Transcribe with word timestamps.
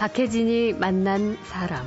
박혜진이 0.00 0.72
만난 0.72 1.36
사람. 1.44 1.86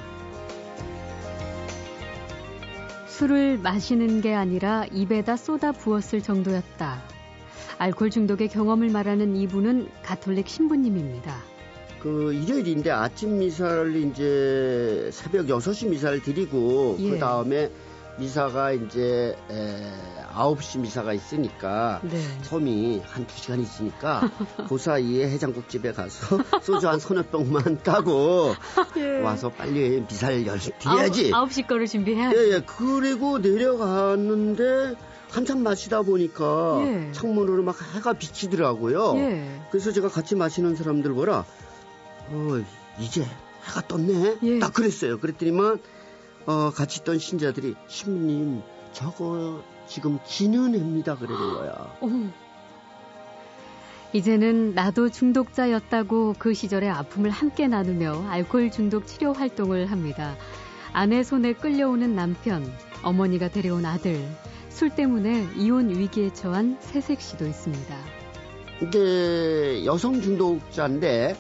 술을 3.08 3.58
마시는 3.58 4.22
게 4.22 4.36
아니라 4.36 4.86
입에다 4.92 5.36
쏟아 5.36 5.72
부었을 5.72 6.22
정도였다. 6.22 7.02
알코올 7.80 8.12
중독의 8.12 8.50
경험을 8.50 8.92
말하는 8.92 9.36
이분은 9.36 9.90
가톨릭 10.04 10.48
신부님입니다. 10.48 11.36
그 12.04 12.34
일요일인데 12.36 12.92
아침 12.92 13.40
미사를 13.40 13.96
이제 13.96 15.10
새벽 15.12 15.48
6시 15.48 15.90
미사를 15.90 16.22
드리고 16.22 16.98
예. 17.00 17.10
그 17.10 17.18
다음에 17.18 17.72
미사가 18.20 18.74
이제 18.74 19.36
에, 19.50 20.23
9시 20.34 20.80
미사가 20.80 21.14
있으니까 21.14 22.02
네. 22.04 22.20
섬이 22.42 23.02
한 23.06 23.28
2시간 23.28 23.62
있으니까 23.62 24.30
그 24.68 24.78
사이에 24.78 25.30
해장국집에 25.30 25.94
가서 25.94 26.40
소주 26.62 26.88
한 26.88 27.00
서너 27.00 27.24
병만 27.24 27.82
까고 27.84 28.56
와서 29.24 29.50
빨리 29.50 30.02
미사를 30.02 30.46
열 30.46 30.60
드려야지. 30.60 31.28
예. 31.28 31.34
아홉, 31.34 31.50
9시 31.50 31.68
거를 31.68 31.88
준비해야지. 31.88 32.36
예, 32.36 32.56
예. 32.56 32.62
그리고 32.66 33.40
내려갔는데 33.40 34.96
한참 35.34 35.64
마시다 35.64 36.04
보니까 36.04 36.82
예. 36.86 37.12
창문으로 37.12 37.64
막 37.64 37.76
해가 37.96 38.14
비치더라고요. 38.14 39.16
예. 39.18 39.62
그래서 39.72 39.92
제가 39.92 40.08
같이 40.08 40.36
마시는 40.36 40.76
사람들 40.76 41.14
보라, 41.14 41.46
어, 42.30 42.64
이제 43.00 43.26
해가 43.66 43.88
떴네? 43.88 44.38
예. 44.44 44.60
딱 44.60 44.74
그랬어요. 44.74 45.20
그랬더니만, 45.20 45.80
어, 46.46 46.72
같이 46.72 47.00
있던 47.02 47.18
신자들이, 47.18 47.74
신부님, 47.88 48.62
저거 48.92 49.64
지금 49.88 50.20
지는 50.26 50.74
해입니다. 50.74 51.16
그러는 51.18 51.54
거야. 51.56 51.98
이제는 54.14 54.76
나도 54.76 55.10
중독자였다고 55.10 56.36
그 56.38 56.54
시절의 56.54 56.90
아픔을 56.90 57.32
함께 57.32 57.68
나누며 57.68 58.28
알코올 58.30 58.72
중독 58.72 59.08
치료 59.08 59.34
활동을 59.34 59.90
합니다. 59.90 60.36
아내 60.94 61.24
손에 61.24 61.54
끌려오는 61.54 62.16
남편, 62.16 62.72
어머니가 63.02 63.50
데려온 63.50 63.86
아들, 63.86 64.24
술 64.70 64.92
때문에 64.92 65.48
이혼 65.58 65.90
위기에 65.90 66.32
처한 66.32 66.78
새색 66.80 67.22
씨도 67.22 67.48
있습니다. 67.48 67.96
이게 68.82 69.84
여성 69.86 70.22
중독자인데, 70.22 71.36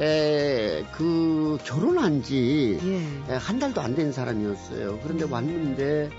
에, 0.00 0.84
그, 0.92 1.58
결혼한 1.64 2.22
지, 2.22 2.78
예. 3.28 3.38
달도 3.58 3.80
안 3.80 3.96
된 3.96 4.12
사람이었어요. 4.12 5.00
그런데 5.02 5.24
왔는데 5.24 6.10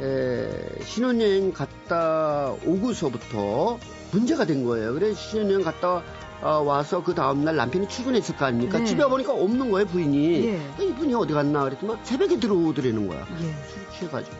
에, 0.00 0.82
신혼여행 0.84 1.52
갔다 1.52 2.52
오고서부터 2.64 3.78
문제가 4.12 4.44
된 4.44 4.64
거예요. 4.64 4.94
그래서 4.94 5.14
신혼여행 5.20 5.62
갔다 5.62 6.02
어, 6.42 6.62
와서 6.62 7.02
그 7.02 7.14
다음날 7.14 7.54
남편이 7.56 7.86
출근했을 7.88 8.34
거 8.36 8.46
아닙니까? 8.46 8.78
네. 8.78 8.84
집에 8.86 9.04
보니까 9.04 9.34
없는 9.34 9.70
거예요, 9.70 9.86
부인이. 9.88 10.46
예. 10.46 10.56
어, 10.56 10.82
이분이 10.82 11.14
어디 11.14 11.34
갔나 11.34 11.64
그랬더니 11.64 11.96
새벽에 12.02 12.40
들어오더라는 12.40 13.08
거야. 13.08 13.26
예. 13.42 13.44
술 13.68 13.90
취해가지고. 13.98 14.36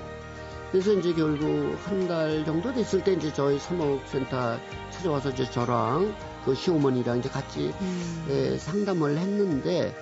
그래서 0.72 0.92
이제 0.94 1.12
결국 1.12 1.76
한 1.84 2.08
달 2.08 2.42
정도 2.46 2.72
됐을 2.72 3.04
때 3.04 3.12
이제 3.12 3.30
저희 3.34 3.58
사목센터 3.58 4.56
찾아와서 4.90 5.30
이제 5.30 5.44
저랑 5.50 6.14
그 6.44 6.54
시어머니랑 6.54 7.18
이제 7.18 7.28
같이 7.28 7.70
음. 7.80 8.26
에, 8.30 8.56
상담을 8.56 9.18
했는데 9.18 9.94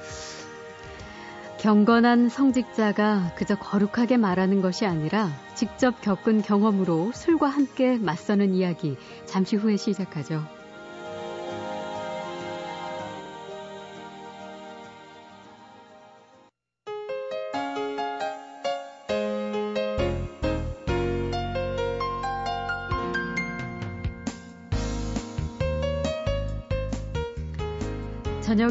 경건한 1.59 2.29
성직자가 2.29 3.33
그저 3.35 3.57
거룩하게 3.57 4.17
말하는 4.17 4.63
것이 4.63 4.87
아니라 4.87 5.29
직접 5.55 6.01
겪은 6.01 6.43
경험으로 6.43 7.11
술과 7.13 7.49
함께 7.49 7.99
맞서는 7.99 8.55
이야기 8.55 8.97
잠시 9.27 9.57
후에 9.57 9.77
시작하죠. 9.77 10.58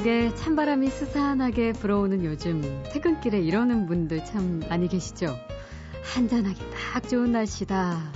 저녁에 0.08 0.34
찬바람이 0.36 0.88
스산하게 0.90 1.74
불어오는 1.74 2.24
요즘 2.24 2.62
퇴근길에 2.94 3.42
이러는 3.42 3.88
분들 3.88 4.24
참 4.24 4.62
많이 4.70 4.88
계시죠? 4.88 5.36
한잔하기 6.02 6.62
딱 6.94 7.10
좋은 7.10 7.34
날씨다. 7.34 8.14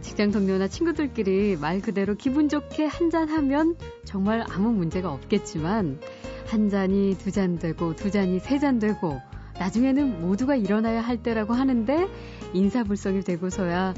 직장 0.00 0.30
동료나 0.30 0.68
친구들끼리 0.68 1.56
말 1.56 1.80
그대로 1.80 2.14
기분 2.14 2.48
좋게 2.48 2.84
한잔하면 2.86 3.74
정말 4.04 4.44
아무 4.48 4.70
문제가 4.70 5.12
없겠지만 5.12 5.98
한 6.46 6.68
잔이 6.68 7.16
두 7.18 7.32
잔 7.32 7.58
되고 7.58 7.96
두 7.96 8.12
잔이 8.12 8.38
세 8.38 8.60
잔 8.60 8.78
되고 8.78 9.20
나중에는 9.58 10.20
모두가 10.20 10.54
일어나야 10.54 11.00
할 11.00 11.20
때라고 11.20 11.52
하는데 11.52 12.08
인사불성이 12.52 13.22
되고서야 13.22 13.94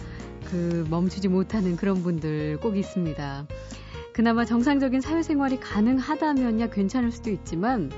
그 0.46 0.86
멈추지 0.88 1.28
못하는 1.28 1.76
그런 1.76 2.02
분들 2.02 2.60
꼭 2.62 2.78
있습니다. 2.78 3.46
그나마 4.16 4.46
정상적인 4.46 5.02
사회생활이 5.02 5.60
가능하다면야 5.60 6.70
괜찮을 6.70 7.12
수도 7.12 7.28
있지만 7.28 7.92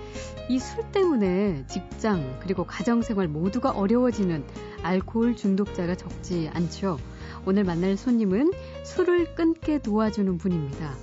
이 0.49 0.59
술 0.59 0.83
때문에 0.91 1.65
직장 1.69 2.41
그리고 2.41 2.65
가정생활 2.65 3.29
모두가 3.29 3.71
어려워지는 3.71 4.43
알코올 4.83 5.37
중독자가 5.37 5.95
적지 5.95 6.51
않죠. 6.53 6.99
오늘 7.47 7.63
만날 7.63 7.97
손님은 7.97 8.51
술을 8.83 9.37
끊게 9.37 9.79
도와주는 9.79 10.39
분입니다. 10.39 10.97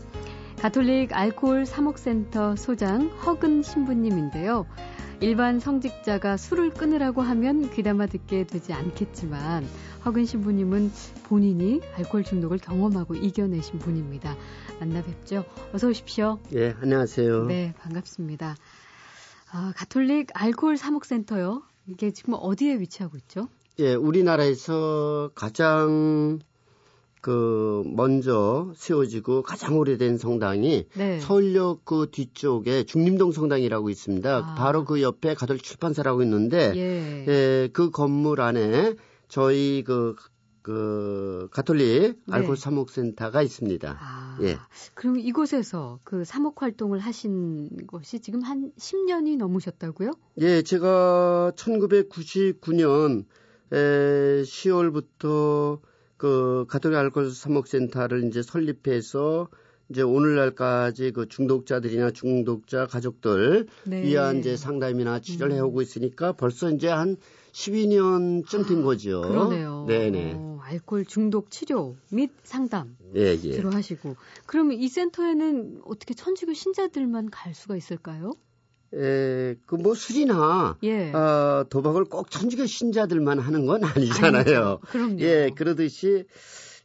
가톨릭 0.59 1.15
알코올 1.15 1.65
사목센터 1.65 2.57
소장 2.57 3.07
허근 3.25 3.61
신부님인데요. 3.61 4.65
일반 5.21 5.59
성직자가 5.59 6.37
술을 6.37 6.71
끊으라고 6.73 7.21
하면 7.21 7.69
귀담아 7.71 8.07
듣게 8.07 8.45
되지 8.45 8.73
않겠지만 8.73 9.65
허근 10.05 10.25
신부님은 10.25 10.91
본인이 11.23 11.81
알코올 11.95 12.23
중독을 12.23 12.57
경험하고 12.57 13.15
이겨내신 13.15 13.79
분입니다. 13.79 14.35
만나 14.79 15.01
뵙죠. 15.01 15.45
어서 15.73 15.87
오십시오. 15.87 16.39
예, 16.53 16.75
안녕하세요. 16.81 17.45
네, 17.45 17.73
반갑습니다. 17.79 18.55
아, 19.51 19.73
가톨릭 19.75 20.29
알코올 20.33 20.77
사목센터요. 20.77 21.63
이게 21.87 22.11
지금 22.11 22.35
어디에 22.37 22.79
위치하고 22.79 23.17
있죠? 23.17 23.47
예, 23.79 23.93
우리나라에서 23.95 25.31
가장 25.33 26.39
그 27.25 27.81
먼저 27.87 28.71
세워지고 28.75 29.41
가장 29.41 29.79
오래된 29.79 30.19
성당이 30.19 30.85
네. 30.93 31.19
서울역 31.19 31.83
그 31.83 32.09
뒤쪽에 32.11 32.83
중림동 32.83 33.31
성당이라고 33.31 33.89
있습니다. 33.89 34.37
아. 34.37 34.53
바로 34.53 34.85
그 34.85 35.01
옆에 35.01 35.33
가톨릭 35.33 35.63
출판사라고 35.63 36.21
있는데 36.21 36.71
예. 36.75 37.25
예, 37.27 37.69
그 37.73 37.89
건물 37.89 38.41
안에 38.41 38.93
저희 39.27 39.83
그, 39.83 40.13
그 40.61 41.47
가톨릭 41.49 42.19
네. 42.27 42.35
알코올 42.35 42.57
사목센터가 42.57 43.41
있습니다. 43.41 43.97
아, 43.99 44.37
예. 44.43 44.57
그럼 44.93 45.17
이곳에서 45.17 45.99
그 46.03 46.25
사목 46.25 46.61
활동을 46.61 46.99
하신 46.99 47.87
것이 47.87 48.19
지금 48.19 48.43
한 48.43 48.71
10년이 48.77 49.37
넘으셨다고요? 49.37 50.11
예, 50.41 50.61
제가 50.61 51.53
1999년 51.55 53.25
에, 53.73 54.43
10월부터 54.43 55.79
그 56.17 56.65
가톨릭 56.67 56.97
알코올 56.97 57.31
사목센터를 57.31 58.25
이제 58.25 58.41
설립해서 58.41 59.49
이제 59.89 60.01
오늘날까지 60.01 61.11
그 61.11 61.27
중독자들이나 61.27 62.11
중독자 62.11 62.87
가족들 62.87 63.67
네. 63.83 64.03
위한 64.03 64.39
이제 64.39 64.57
상담이나 64.57 65.19
치료를 65.19 65.53
음. 65.53 65.57
해오고 65.57 65.81
있으니까 65.81 66.31
벌써 66.31 66.71
이제 66.71 66.87
한 66.87 67.17
12년쯤 67.51 68.67
된 68.67 68.83
거죠. 68.83 69.21
그러네요. 69.21 69.85
네네. 69.87 70.33
어, 70.35 70.59
알코올 70.61 71.05
중독 71.05 71.51
치료 71.51 71.95
및 72.09 72.31
상담 72.43 72.97
예, 73.15 73.37
예. 73.43 73.51
주로 73.51 73.71
하시고. 73.71 74.15
그러면 74.45 74.73
이 74.77 74.87
센터에는 74.89 75.81
어떻게 75.85 76.13
천주교 76.13 76.53
신자들만 76.53 77.29
갈 77.29 77.53
수가 77.53 77.77
있을까요? 77.77 78.33
에, 78.95 79.55
그뭐 79.65 79.93
술이나 79.93 80.77
예. 80.83 81.11
어, 81.11 81.65
도박을 81.69 82.05
꼭 82.05 82.31
천주교 82.31 82.65
신자들만 82.65 83.39
하는 83.39 83.65
건 83.65 83.83
아니잖아요. 83.83 84.35
아니죠. 84.39 84.79
그럼요. 84.87 85.19
예, 85.19 85.49
그러듯이 85.53 86.25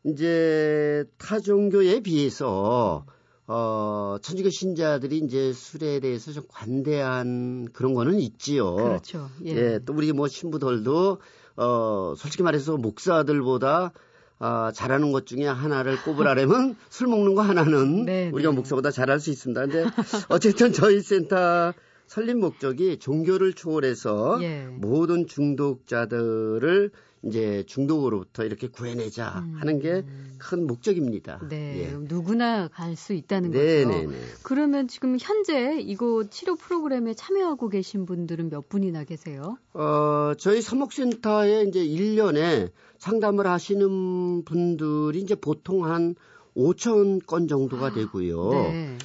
이제 0.04 1.04
타 1.18 1.38
종교에 1.38 2.00
비해서 2.00 3.04
어, 3.46 4.16
천주교 4.22 4.50
신자들이 4.50 5.18
이제 5.18 5.52
술에 5.52 6.00
대해서 6.00 6.32
좀 6.32 6.44
관대한 6.48 7.68
그런 7.72 7.94
거는 7.94 8.18
있지요. 8.20 8.74
그렇죠. 8.74 9.28
예. 9.44 9.56
예, 9.56 9.78
또 9.84 9.92
우리 9.92 10.12
뭐 10.12 10.26
신부들도 10.28 11.18
어, 11.56 12.14
솔직히 12.16 12.42
말해서 12.42 12.76
목사들보다 12.76 13.92
아, 14.42 14.72
잘하는 14.74 15.12
것 15.12 15.26
중에 15.26 15.46
하나를 15.46 16.02
꼽으라면 16.02 16.74
술 16.88 17.08
먹는 17.08 17.34
거 17.34 17.42
하나는 17.42 18.06
네, 18.06 18.30
우리가 18.32 18.50
네. 18.50 18.56
목사보다 18.56 18.90
잘할 18.90 19.20
수 19.20 19.30
있습니다. 19.30 19.60
근데 19.66 19.84
어쨌든 20.30 20.72
저희 20.72 21.02
센터 21.02 21.74
설립 22.10 22.38
목적이 22.38 22.98
종교를 22.98 23.52
초월해서 23.52 24.40
예. 24.42 24.66
모든 24.66 25.28
중독자들을 25.28 26.90
이제 27.22 27.62
중독으로부터 27.68 28.44
이렇게 28.44 28.66
구해내자 28.66 29.44
음. 29.46 29.54
하는 29.60 29.78
게 29.78 30.02
큰 30.40 30.66
목적입니다. 30.66 31.38
네, 31.48 31.92
예. 31.92 31.96
누구나 31.96 32.66
갈 32.68 32.96
수 32.96 33.12
있다는 33.12 33.52
거죠. 33.52 33.62
네네네. 33.62 34.16
그러면 34.42 34.88
지금 34.88 35.16
현재 35.20 35.78
이곳 35.80 36.30
치료 36.32 36.56
프로그램에 36.56 37.14
참여하고 37.14 37.68
계신 37.68 38.04
분들은 38.04 38.50
몇 38.50 38.68
분이나 38.68 39.04
계세요? 39.04 39.56
어, 39.74 40.32
저희 40.38 40.60
사목센터에 40.60 41.62
이제 41.68 41.86
1년에 41.86 42.72
상담을 42.98 43.46
하시는 43.46 44.44
분들이 44.44 45.20
이제 45.20 45.34
보통 45.36 45.84
한 45.84 46.16
5천 46.56 47.24
건 47.26 47.46
정도가 47.46 47.92
되고요. 47.92 48.50
네. 48.50 48.98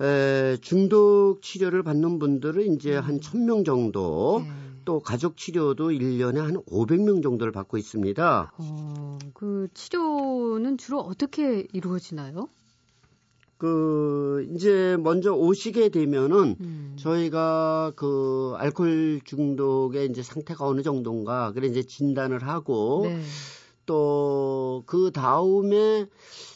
에, 0.00 0.56
중독 0.60 1.42
치료를 1.42 1.82
받는 1.82 2.18
분들은 2.18 2.74
이제 2.74 2.96
한 2.96 3.20
1000명 3.20 3.64
정도, 3.64 4.44
네. 4.44 4.50
또 4.84 5.00
가족 5.00 5.36
치료도 5.36 5.90
1년에 5.90 6.38
한 6.38 6.62
500명 6.64 7.22
정도를 7.22 7.52
받고 7.52 7.76
있습니다. 7.76 8.52
어, 8.56 9.18
그 9.34 9.68
치료는 9.74 10.78
주로 10.78 11.00
어떻게 11.00 11.66
이루어지나요? 11.72 12.48
그 13.58 14.48
이제 14.54 14.96
먼저 15.00 15.34
오시게 15.34 15.88
되면은 15.88 16.56
음. 16.60 16.96
저희가 16.96 17.92
그 17.96 18.54
알코올 18.56 19.22
중독의 19.24 20.06
이제 20.10 20.22
상태가 20.22 20.64
어느 20.64 20.82
정도인가 20.82 21.52
그래 21.52 21.66
이제 21.66 21.82
진단을 21.82 22.46
하고 22.46 23.02
네. 23.04 23.20
또 23.88 24.68
그 24.86 25.10
다음에 25.12 26.06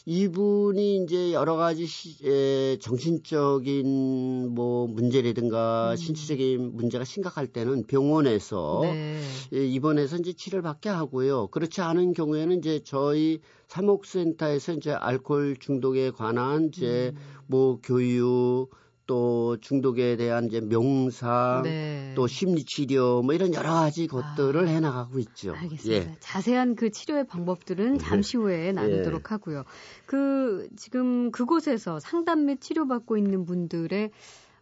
이분이 0.05 1.03
이제 1.03 1.33
여러 1.33 1.55
가지 1.55 1.85
시, 1.85 2.17
에, 2.27 2.77
정신적인 2.79 4.49
뭐 4.53 4.87
문제라든가 4.87 5.91
음. 5.91 5.95
신체적인 5.95 6.75
문제가 6.75 7.05
심각할 7.05 7.47
때는 7.47 7.87
병원에서 7.87 8.79
네. 8.83 9.21
예, 9.53 9.65
입원해서 9.65 10.17
이제 10.17 10.33
치료를 10.33 10.61
받게 10.61 10.89
하고요. 10.89 11.47
그렇지 11.47 11.81
않은 11.81 12.13
경우에는 12.13 12.57
이제 12.57 12.81
저희 12.83 13.39
사목센터에서 13.67 14.73
이제 14.73 14.91
알코올 14.91 15.57
중독에 15.57 16.11
관한 16.11 16.67
이제 16.67 17.13
음. 17.15 17.21
뭐 17.47 17.79
교육 17.81 18.69
또 19.05 19.57
중독에 19.59 20.15
대한 20.15 20.45
이제 20.45 20.61
명상 20.61 21.63
네. 21.63 22.13
또 22.15 22.27
심리 22.27 22.63
치료 22.63 23.21
뭐 23.21 23.33
이런 23.33 23.53
여러 23.53 23.73
가지 23.73 24.07
것들을 24.07 24.67
해 24.67 24.79
나가고 24.79 25.19
있죠. 25.19 25.53
알겠습니다. 25.55 26.11
예. 26.11 26.15
자세한 26.19 26.75
그 26.75 26.89
치료의 26.89 27.27
방법들은 27.27 27.97
잠시 27.99 28.37
후에 28.37 28.71
나누도록 28.71 29.31
하고요. 29.31 29.63
그 30.05 30.69
지금 30.77 31.31
그곳에서 31.31 31.99
상담 31.99 32.45
및 32.45 32.61
치료받고 32.61 33.17
있는 33.17 33.45
분들의 33.45 34.11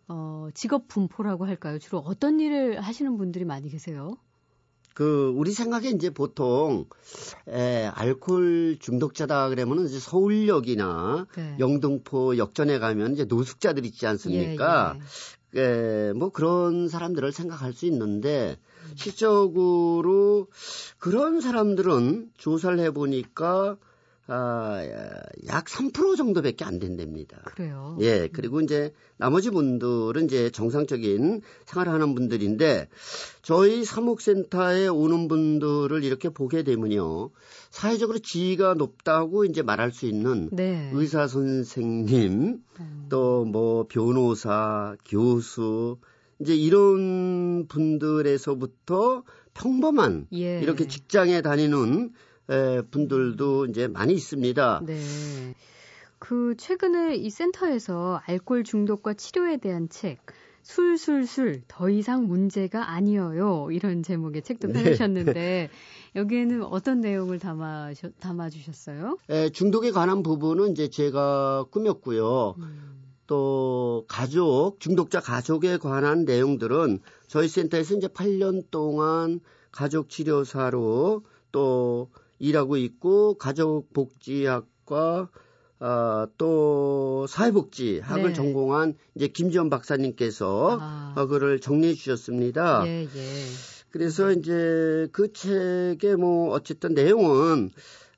어, 0.08 0.50
직업 0.54 0.88
분포라고 0.88 1.46
할까요? 1.46 1.80
주로 1.80 2.00
어떤 2.00 2.40
일을 2.40 2.82
하시는 2.82 3.18
분들이 3.18 3.46
많이 3.46 3.70
계세요? 3.70 4.18
그 4.94 5.34
우리 5.36 5.52
생각에 5.52 5.90
이제 5.90 6.10
보통 6.10 6.86
에, 7.48 7.86
알코올 7.86 8.78
중독자다 8.80 9.50
그러면은 9.50 9.86
이제 9.86 10.00
서울역이나 10.00 11.28
네. 11.36 11.56
영등포 11.60 12.38
역전에 12.38 12.80
가면 12.80 13.14
이제 13.14 13.26
노숙자들 13.26 13.86
있지 13.86 14.06
않습니까? 14.08 14.96
예, 14.96 15.00
예. 15.00 15.02
예, 15.54 16.14
뭐 16.14 16.30
그런 16.30 16.88
사람들을 16.88 17.32
생각할 17.32 17.74
수 17.74 17.86
있는데 17.86 18.58
실적으로 18.96 20.48
그런 20.98 21.42
사람들은 21.42 22.32
조사를 22.38 22.80
해 22.80 22.92
보니까 22.92 23.78
아, 24.28 24.82
약3% 25.48 26.16
정도밖에 26.16 26.64
안 26.64 26.80
된답니다. 26.80 27.42
그래요. 27.46 27.98
예, 28.02 28.30
그리고 28.32 28.62
이제 28.62 28.94
나머지 29.18 29.50
분들은 29.50 30.26
이제 30.26 30.52
정상적인 30.52 31.42
생활을 31.66 31.92
하는 31.92 32.16
분들인데 32.16 32.88
저희 33.42 33.84
사목센터에 33.84 34.88
오는 34.88 35.28
분들을 35.28 36.04
이렇게 36.04 36.30
보게 36.30 36.64
되면요. 36.64 37.32
사회적으로 37.72 38.20
지위가 38.20 38.76
높다고 38.76 39.46
이제 39.46 39.64
말할 39.64 39.92
수 39.92 40.06
있는 40.06 40.50
네. 40.52 40.92
의사 40.94 41.28
선생님, 41.28 42.64
음. 42.80 43.06
또뭐 43.10 43.88
변호사, 43.90 44.96
교수, 45.06 45.98
이제 46.40 46.56
이런 46.56 47.68
분들에서부터 47.68 49.24
평범한 49.54 50.28
예. 50.34 50.60
이렇게 50.62 50.88
직장에 50.88 51.42
다니는 51.42 52.06
에, 52.06 52.10
분들도 52.90 53.68
이제 53.68 53.88
많이 53.88 54.14
있습니다. 54.14 54.82
네. 54.86 55.56
그 56.20 56.56
최근에 56.58 57.16
이 57.16 57.30
센터에서 57.30 58.22
알코올 58.26 58.64
중독과 58.64 59.16
치료에 59.16 59.58
대한 59.58 59.90
책 59.90 60.20
술술술 60.64 61.64
더 61.68 61.90
이상 61.90 62.28
문제가 62.28 62.92
아니어요 62.92 63.70
이런 63.72 64.04
제목의 64.04 64.44
책도 64.44 64.68
네. 64.68 64.74
펴내셨는데 64.74 65.70
여기에는 66.16 66.64
어떤 66.64 67.02
내용을 67.02 67.40
담아 67.40 67.94
담아 68.20 68.50
주셨어요? 68.50 69.18
에, 69.30 69.50
중독에 69.50 69.92
관한 69.92 70.24
부분은 70.24 70.72
이제 70.72 70.90
제가 70.90 71.66
꾸몄고요. 71.72 72.56
음. 72.60 72.92
또 73.28 74.06
가족, 74.10 74.76
중독자 74.80 75.22
가족에 75.22 75.78
관한 75.78 76.26
내용들은 76.26 77.00
저희 77.28 77.48
센터에서 77.48 77.96
이제 77.96 78.08
8년 78.08 78.70
동안 78.72 79.40
가족 79.72 80.10
치료사로 80.10 81.24
또 81.54 82.10
일하고 82.42 82.76
있고 82.78 83.36
가족복지학과 83.36 85.30
아, 85.84 86.28
또 86.38 87.26
사회복지학을 87.28 88.24
네. 88.24 88.34
전공한 88.34 88.96
이제 89.16 89.28
김지원 89.28 89.70
박사님께서 89.70 90.78
아. 90.80 91.14
어, 91.18 91.26
그를 91.26 91.60
정리해 91.60 91.94
주셨습니다. 91.94 92.84
예, 92.86 93.04
예. 93.04 93.08
그래서 93.90 94.32
이제 94.32 95.08
그 95.12 95.34
책의 95.34 96.18
뭐 96.18 96.52
어쨌든 96.52 96.94
내용은 96.94 97.72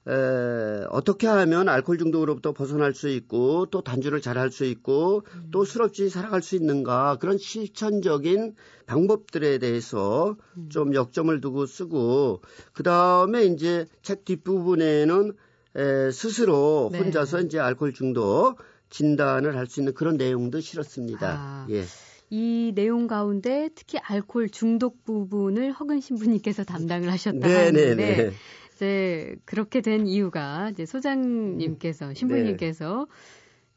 에, 0.08 0.86
어떻게 0.90 1.28
하면 1.28 1.70
알코올 1.70 1.98
중독으로부터 1.98 2.52
벗어날 2.52 2.94
수 2.94 3.08
있고 3.10 3.68
또 3.68 3.82
단주를 3.82 4.20
잘 4.22 4.38
할 4.38 4.52
수 4.52 4.66
있고 4.66 5.24
또술 5.52 5.84
없이 5.84 6.10
살아갈 6.10 6.42
수 6.42 6.56
있는가 6.56 7.18
그런 7.20 7.38
실천적인 7.38 8.56
방법들에 8.86 9.60
대해서 9.60 10.36
좀 10.70 10.94
역점을 10.94 11.40
두고 11.40 11.66
쓰고 11.66 12.42
그 12.74 12.84
다음에 12.84 13.46
이제 13.46 13.86
책 14.02 14.26
뒷부분에는 14.26 15.34
에, 15.76 16.12
스스로 16.12 16.90
네. 16.92 17.00
혼자서 17.00 17.42
이제 17.42 17.60
알코올 17.60 17.94
중독 17.94 18.58
진단을 18.90 19.56
할 19.58 19.68
수 19.68 19.80
있는 19.80 19.94
그런 19.94 20.18
내용도 20.18 20.60
실었습니다. 20.60 21.28
아. 21.32 21.68
예. 21.70 21.84
이 22.30 22.72
내용 22.76 23.06
가운데 23.08 23.70
특히 23.76 24.00
알코올 24.00 24.50
중독 24.50 25.04
부분을 25.04 25.72
허근 25.72 26.00
신부님께서 26.02 26.64
담당을 26.64 27.12
하셨다 27.12 27.48
네, 27.48 27.72
네, 27.72 27.86
하는데 27.86 27.95
네. 27.95 28.31
이제 28.83 29.35
그렇게 29.45 29.80
된 29.80 30.06
이유가 30.07 30.69
이제 30.71 30.85
소장님께서 30.85 32.13
신부님께서 32.13 33.07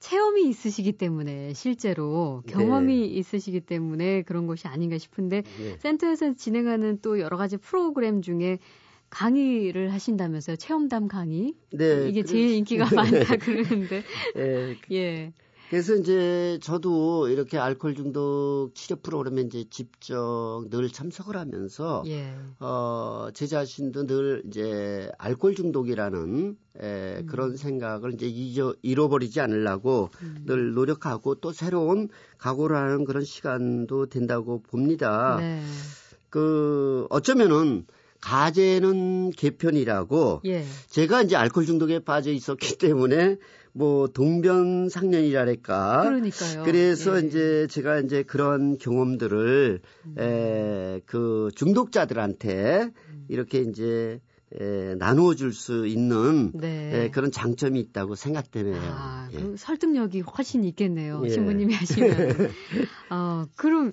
체험이 0.00 0.48
있으시기 0.48 0.92
때문에 0.92 1.54
실제로 1.54 2.42
경험이 2.48 3.06
있으시기 3.06 3.60
때문에 3.60 4.22
그런 4.22 4.46
것이 4.46 4.66
아닌가 4.66 4.98
싶은데 4.98 5.42
네. 5.42 5.76
센터에서 5.78 6.34
진행하는 6.34 6.98
또 7.02 7.20
여러 7.20 7.36
가지 7.36 7.56
프로그램 7.56 8.20
중에 8.20 8.58
강의를 9.08 9.92
하신다면서요? 9.92 10.56
체험담 10.56 11.06
강의? 11.06 11.54
네, 11.72 12.08
이게 12.08 12.22
그래서- 12.22 12.32
제일 12.32 12.50
인기가 12.56 12.88
많다 12.92 13.36
그러는데. 13.36 14.02
예, 14.36 14.76
예 14.92 15.32
그래서 15.70 15.94
이제 15.96 16.58
저도 16.62 17.28
이렇게 17.28 17.58
알코올 17.58 17.94
중독 17.94 18.70
치료 18.75 18.96
프로그램에 18.96 19.42
이제 19.42 19.64
직접 19.68 20.64
늘 20.70 20.88
참석을 20.90 21.37
하면서 21.37 22.04
예. 22.06 22.35
어, 22.61 23.28
제 23.35 23.46
자신도 23.46 24.06
늘 24.06 24.42
이제 24.46 25.11
알코올 25.18 25.54
중독이라는 25.54 26.56
에, 26.80 27.18
음. 27.18 27.26
그런 27.26 27.56
생각을 27.56 28.14
이제 28.14 28.26
잊어, 28.26 28.75
잃어버리지 28.82 29.40
않으려고 29.40 30.11
음. 30.23 30.44
늘 30.46 30.75
노력하고 30.75 31.37
또 31.37 31.52
새로운 31.52 32.08
각오를 32.38 32.76
하는 32.76 33.04
그런 33.04 33.25
시간도 33.25 34.06
된다고 34.06 34.62
봅니다. 34.62 35.37
네. 35.40 35.62
그 36.30 37.06
어쩌면은 37.11 37.87
가제는 38.20 39.30
개편이라고 39.30 40.42
예. 40.46 40.64
제가 40.88 41.23
이제 41.23 41.37
알코올 41.37 41.66
중독에 41.66 42.00
빠져 42.00 42.30
있었기 42.30 42.78
때문에 42.78 43.37
뭐 43.76 44.09
동변상련이랄까. 44.09 46.02
그러니까요. 46.04 46.62
그래서 46.64 47.21
예. 47.23 47.26
이제 47.26 47.66
제가 47.68 48.00
이제 48.00 48.23
그런 48.23 48.78
경험들을 48.78 49.80
음. 50.06 50.14
에, 50.18 51.00
그 51.04 51.50
중독자들한테 51.54 52.90
이렇게 53.28 53.61
이제 53.61 54.21
에, 54.59 54.95
나누어 54.95 55.35
줄 55.35 55.52
수 55.52 55.87
있는 55.87 56.52
네. 56.54 57.04
에, 57.04 57.11
그런 57.11 57.30
장점이 57.30 57.78
있다고 57.80 58.14
생각되네요. 58.14 58.80
아, 58.80 59.28
예. 59.33 59.38
그 59.40 59.56
설득력이 59.59 60.21
훨씬 60.21 60.64
있겠네요. 60.64 61.21
예. 61.25 61.28
신부님이 61.28 61.75
하시면. 61.76 62.49
어, 63.11 63.45
그럼 63.56 63.92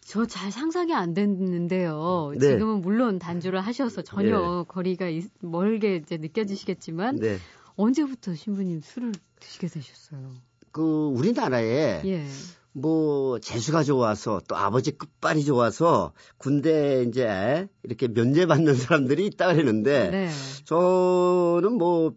저잘 0.00 0.52
상상이 0.52 0.94
안 0.94 1.12
됐는데요. 1.14 2.32
네. 2.38 2.52
지금은 2.52 2.80
물론 2.80 3.18
단주를 3.18 3.60
하셔서 3.60 4.00
전혀 4.02 4.64
거리가 4.68 5.08
있- 5.08 5.30
멀게 5.40 5.96
이제 5.96 6.16
느껴지시겠지만 6.16 7.16
네. 7.16 7.36
언제부터 7.78 8.34
신부님 8.34 8.80
술을 8.82 9.12
드시게 9.40 9.68
되셨어요? 9.68 10.30
그 10.72 10.82
우리나라에 10.82 12.02
예. 12.04 12.26
뭐 12.72 13.38
재수가 13.38 13.82
좋아서 13.84 14.40
또 14.46 14.56
아버지 14.56 14.90
끝발이 14.92 15.44
좋아서 15.44 16.12
군대 16.36 17.04
이제 17.08 17.68
이렇게 17.82 18.08
면제받는 18.08 18.74
사람들이 18.74 19.26
있다 19.26 19.54
그러는데 19.54 20.10
네. 20.10 20.30
저는 20.64 21.78
뭐 21.78 22.12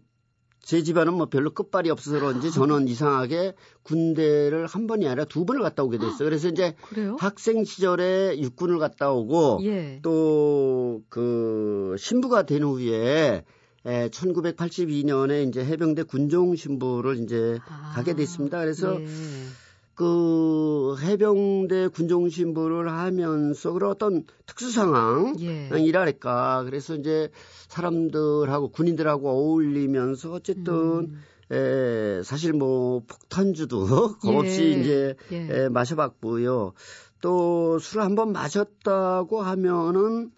제 0.62 0.82
집안은 0.82 1.14
뭐 1.14 1.26
별로 1.26 1.50
끝발이 1.50 1.90
없어서 1.90 2.20
그런지 2.20 2.52
저는 2.52 2.86
이상하게 2.86 3.54
군대를 3.82 4.66
한 4.66 4.86
번이 4.86 5.06
아니라 5.06 5.24
두 5.24 5.44
번을 5.44 5.60
갔다 5.60 5.82
오게 5.82 5.98
됐어요. 5.98 6.18
그래서 6.24 6.48
이제 6.48 6.74
그래요? 6.82 7.16
학생 7.18 7.64
시절에 7.64 8.38
육군을 8.38 8.78
갔다 8.78 9.10
오고 9.12 9.60
예. 9.64 10.00
또그 10.02 11.96
신부가 11.98 12.44
된 12.44 12.62
후에 12.62 13.44
에, 13.84 14.08
1982년에 14.08 15.48
이제 15.48 15.64
해병대 15.64 16.04
군종 16.04 16.54
신부를 16.56 17.18
이제 17.18 17.58
아, 17.68 17.92
가게 17.94 18.14
됐습니다. 18.14 18.60
그래서 18.60 19.00
예. 19.00 19.06
그 19.94 20.96
해병대 21.00 21.88
군종 21.88 22.28
신부를 22.28 22.90
하면서 22.90 23.72
그런 23.72 23.90
어떤 23.90 24.24
특수 24.46 24.70
상황이랄까 24.70 26.60
예. 26.62 26.64
그래서 26.64 26.94
이제 26.94 27.28
사람들하고 27.68 28.70
군인들하고 28.70 29.28
어울리면서 29.28 30.32
어쨌든 30.32 30.72
음. 30.72 31.22
에, 31.50 32.22
사실 32.22 32.52
뭐 32.52 33.02
폭탄주도 33.06 34.18
겁없이 34.22 34.62
예. 34.62 34.70
이제 34.70 35.14
예. 35.32 35.36
에, 35.50 35.68
마셔봤고요. 35.68 36.72
또술한번 37.20 38.32
마셨다고 38.32 39.42
하면은 39.42 40.30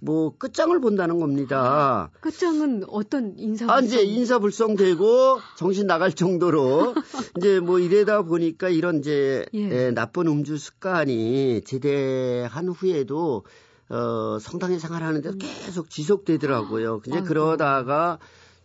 뭐 0.00 0.36
끝장을 0.36 0.78
본다는 0.80 1.20
겁니다. 1.20 2.10
끝장은 2.20 2.84
어떤 2.88 3.34
인사? 3.38 3.72
아 3.72 3.80
이제 3.80 4.02
인사불성되고 4.02 5.38
정신 5.56 5.86
나갈 5.86 6.12
정도로 6.12 6.94
이제 7.38 7.60
뭐 7.60 7.78
이래다 7.78 8.22
보니까 8.22 8.70
이런 8.70 8.98
이제 8.98 9.44
예. 9.54 9.70
예, 9.70 9.90
나쁜 9.90 10.26
음주 10.26 10.56
습관이 10.56 11.60
제대한 11.64 12.68
후에도 12.68 13.44
어 13.90 14.38
성당에 14.40 14.78
생활하는데 14.78 15.28
음. 15.28 15.38
계속 15.38 15.90
지속되더라고요. 15.90 17.02
이제 17.06 17.20
그러다가 17.20 18.18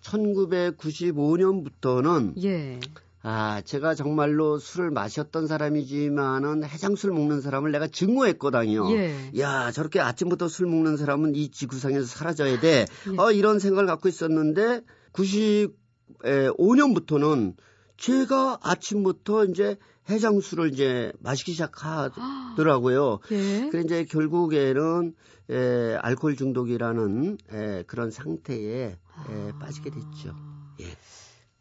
1995년부터는 0.03 2.41
예. 2.43 2.79
아, 3.27 3.59
제가 3.65 3.95
정말로 3.95 4.59
술을 4.59 4.91
마셨던 4.91 5.47
사람이지만은 5.47 6.63
해장술 6.63 7.11
먹는 7.11 7.41
사람을 7.41 7.71
내가 7.71 7.87
증오했거든요. 7.87 8.95
예. 8.95 9.31
야, 9.39 9.71
저렇게 9.71 9.99
아침부터 9.99 10.47
술 10.47 10.67
먹는 10.67 10.95
사람은 10.95 11.33
이 11.33 11.49
지구상에서 11.49 12.05
사라져야 12.05 12.59
돼. 12.59 12.85
예. 13.11 13.17
어, 13.17 13.31
이런 13.31 13.57
생각을 13.57 13.87
갖고 13.87 14.09
있었는데 14.09 14.81
95년부터는 15.13 17.55
제가 17.97 18.59
아침부터 18.61 19.45
이제 19.45 19.77
해장술을 20.07 20.71
이제 20.71 21.11
마시기 21.19 21.53
시작하더라고요. 21.53 23.21
예. 23.33 23.69
그래 23.71 23.81
이제 23.83 24.05
결국에는 24.05 25.15
에, 25.49 25.95
알코올 25.95 26.35
중독이라는 26.35 27.37
에, 27.51 27.83
그런 27.87 28.11
상태에 28.11 28.85
에, 28.85 28.97
빠지게 29.59 29.89
됐죠. 29.89 30.35
예. 30.81 30.85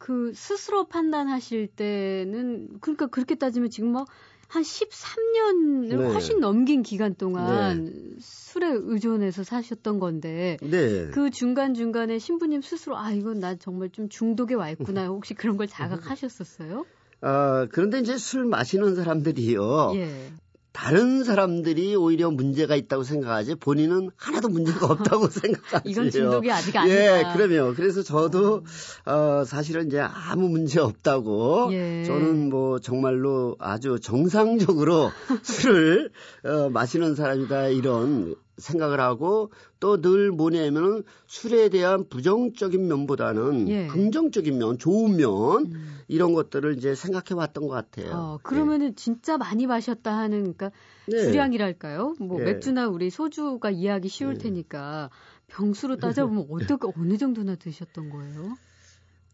그 0.05 0.31
스스로 0.35 0.87
판단하실 0.87 1.67
때는 1.67 2.79
그러니까 2.79 3.07
그렇게 3.07 3.35
따지면 3.35 3.69
지금 3.69 3.89
뭐 3.89 4.05
한 4.47 4.63
13년을 4.63 5.97
네. 5.97 6.07
훨씬 6.13 6.39
넘긴 6.39 6.83
기간 6.83 7.15
동안 7.15 7.85
네. 7.85 7.91
술에 8.19 8.69
의존해서 8.71 9.43
사셨던 9.43 9.99
건데 9.99 10.57
네. 10.61 11.09
그 11.09 11.29
중간 11.29 11.73
중간에 11.73 12.19
신부님 12.19 12.61
스스로 12.61 12.97
아 12.97 13.11
이건 13.11 13.39
나 13.39 13.55
정말 13.55 13.89
좀 13.89 14.07
중독에 14.09 14.53
와 14.53 14.69
있구나 14.69 15.07
혹시 15.09 15.33
그런 15.33 15.57
걸 15.57 15.67
자각하셨었어요? 15.67 16.85
아 17.21 17.67
그런데 17.71 17.99
이제 17.99 18.17
술 18.17 18.45
마시는 18.45 18.95
사람들이요. 18.95 19.93
예. 19.95 20.31
다른 20.75 21.23
사람들이 21.23 21.95
오히려 21.95 22.29
문제가 22.29 22.75
있다고 22.75 23.03
생각하지 23.03 23.55
본인은 23.55 24.09
하나도 24.17 24.49
문제가 24.49 24.87
없다고 24.87 25.29
생각하죠. 25.31 25.89
이건 25.89 26.11
중독이 26.11 26.51
아직 26.51 26.75
아니다. 26.75 26.93
예, 26.93 27.23
그러면 27.33 27.73
그래서 27.75 28.03
저도 28.03 28.65
어, 29.05 29.43
사실은 29.45 29.87
이제 29.87 30.01
아무 30.01 30.49
문제 30.49 30.81
없다고 30.81 31.69
예. 31.71 32.03
저는 32.03 32.49
뭐 32.49 32.79
정말로 32.79 33.55
아주 33.57 33.99
정상적으로 34.01 35.11
술을 35.43 36.11
어, 36.43 36.69
마시는 36.69 37.15
사람이다 37.15 37.69
이런 37.69 38.35
생각을 38.57 38.99
하고 38.99 39.51
또 39.79 40.01
늘 40.01 40.31
뭐냐면은 40.31 41.03
술에 41.27 41.69
대한 41.69 42.07
부정적인 42.07 42.87
면보다는 42.87 43.67
예. 43.69 43.87
긍정적인 43.87 44.57
면, 44.57 44.77
좋은 44.77 45.17
면 45.17 45.65
음. 45.71 45.99
이런 46.07 46.33
것들을 46.33 46.77
이제 46.77 46.95
생각해 46.95 47.33
왔던 47.39 47.67
것 47.67 47.73
같아요. 47.73 48.11
어, 48.13 48.39
그러면은 48.43 48.87
예. 48.87 48.95
진짜 48.95 49.37
많이 49.37 49.67
마셨다 49.67 50.15
하는 50.15 50.53
그러니까 50.53 50.71
네. 51.07 51.17
주량이랄까요? 51.17 52.15
뭐 52.19 52.39
예. 52.41 52.45
맥주나 52.45 52.87
우리 52.87 53.09
소주가 53.09 53.69
이해하기 53.69 54.07
쉬울 54.09 54.35
예. 54.35 54.37
테니까 54.37 55.09
병수로 55.47 55.97
따져보면 55.97 56.47
어떻게 56.51 56.87
어느 56.97 57.17
정도나 57.17 57.55
드셨던 57.55 58.09
거예요? 58.09 58.57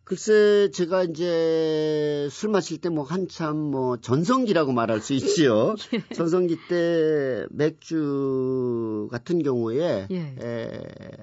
글쎄 0.04 0.70
제가 0.72 1.04
이제 1.04 2.28
술 2.32 2.50
마실 2.50 2.78
때 2.78 2.92
뭐 2.92 3.04
한참 3.06 3.56
뭐 3.58 3.96
전성기라고 3.98 4.74
말할 4.74 5.00
수 5.02 5.14
있지요. 5.14 5.76
예. 5.94 6.04
전성기 6.14 6.58
때 6.68 7.46
맥주 7.50 9.08
같은 9.12 9.42
경우에 9.44 10.08
예. 10.12 10.36
에, 10.42 10.82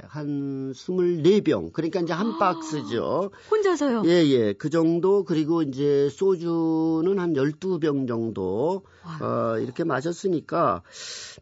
한 0.08 0.72
24병 0.72 1.72
그러니까 1.72 2.00
이제 2.00 2.12
한 2.14 2.28
아, 2.32 2.38
박스죠. 2.38 3.30
혼자서요? 3.50 4.02
예, 4.06 4.24
예. 4.26 4.52
그 4.54 4.70
정도 4.70 5.24
그리고 5.24 5.62
이제 5.62 6.08
소주는 6.10 7.18
한 7.18 7.34
12병 7.34 8.08
정도 8.08 8.82
어, 9.20 9.58
이렇게 9.58 9.84
마셨으니까 9.84 10.82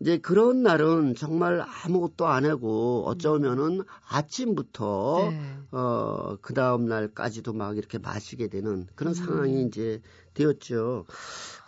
이제 0.01 0.19
그런 0.19 0.63
날은 0.63 1.15
정말 1.17 1.65
아무것도 1.85 2.27
안 2.27 2.45
하고 2.45 3.05
어쩌면은 3.07 3.83
아침부터 4.09 5.29
네. 5.31 5.41
어, 5.73 6.37
그 6.41 6.55
다음 6.55 6.87
날까지 6.87 7.26
도 7.43 7.53
막 7.53 7.77
이렇게 7.79 7.99
마시게 7.99 8.49
되는 8.49 8.87
그런 8.95 9.13
음. 9.13 9.15
상황이 9.15 9.63
이제 9.67 10.01
되었죠. 10.35 11.07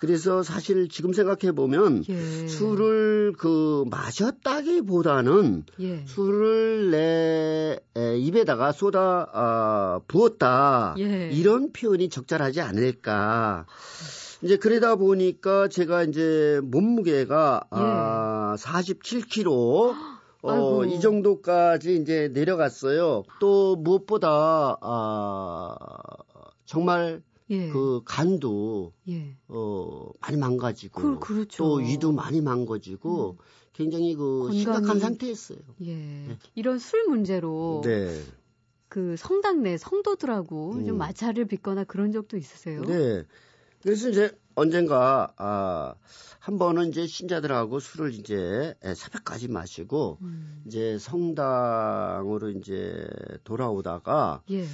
그래서 0.00 0.42
사실 0.42 0.88
지금 0.88 1.12
생각해 1.12 1.52
보면 1.52 2.04
예. 2.08 2.46
술을 2.46 3.32
그 3.38 3.84
마셨다기보다는 3.90 5.64
예. 5.80 6.04
술을 6.06 6.90
내 6.90 7.80
에, 7.96 8.18
입에다가 8.18 8.72
쏟아 8.72 9.22
어, 9.32 10.02
부었다 10.06 10.94
예. 10.98 11.30
이런 11.32 11.72
표현이 11.72 12.10
적절하지 12.10 12.60
않을까. 12.60 13.66
이제 14.42 14.56
그러다 14.56 14.94
보니까 14.96 15.68
제가 15.68 16.04
이제 16.04 16.60
몸무게가 16.62 17.62
예. 17.64 17.76
아 17.80 18.54
47kg 18.58 19.94
어, 20.42 20.84
이 20.84 21.00
정도까지 21.00 21.96
이제 21.96 22.28
내려갔어요. 22.32 23.24
또 23.40 23.76
무엇보다 23.76 24.78
아 24.80 25.76
정말 26.64 27.22
예. 27.50 27.68
그 27.70 28.02
간도 28.04 28.92
예. 29.08 29.36
어 29.48 30.10
많이 30.20 30.36
망가지고 30.36 31.18
그, 31.20 31.32
렇죠또 31.32 31.76
그, 31.76 31.82
위도 31.82 32.12
많이 32.12 32.40
망가지고 32.40 33.30
음. 33.32 33.36
굉장히 33.72 34.14
그 34.14 34.40
건강이... 34.42 34.58
심각한 34.58 35.00
상태였어요. 35.00 35.58
예. 35.82 35.94
네. 35.94 36.38
이런 36.54 36.78
술 36.78 37.06
문제로 37.06 37.80
네. 37.84 38.22
그 38.88 39.16
성당 39.16 39.62
내 39.62 39.76
성도들하고 39.76 40.72
음. 40.72 40.86
좀 40.86 40.98
마찰을 40.98 41.46
빚거나 41.46 41.84
그런 41.84 42.12
적도 42.12 42.36
있으세요? 42.36 42.82
네. 42.82 43.24
그래서 43.88 44.10
이제 44.10 44.38
언젠가 44.54 45.32
아, 45.38 45.94
한 46.40 46.58
번은 46.58 46.88
이제 46.90 47.06
신자들하고 47.06 47.80
술을 47.80 48.12
이제 48.12 48.74
새벽까지 48.82 49.48
마시고 49.48 50.18
음. 50.20 50.62
이제 50.66 50.98
성당으로 50.98 52.50
이제 52.50 53.08
돌아오다가 53.44 54.42
예. 54.50 54.66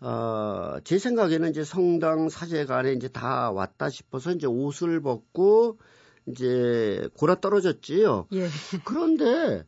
어, 0.00 0.78
제 0.82 0.98
생각에는 0.98 1.48
이제 1.50 1.62
성당 1.62 2.28
사제관에 2.28 2.92
이제 2.94 3.06
다 3.06 3.52
왔다 3.52 3.88
싶어서 3.88 4.32
이제 4.32 4.48
옷을 4.48 5.00
벗고 5.00 5.78
이제 6.26 7.08
골아 7.14 7.36
떨어졌지요. 7.36 8.26
예. 8.32 8.48
그런데 8.84 9.64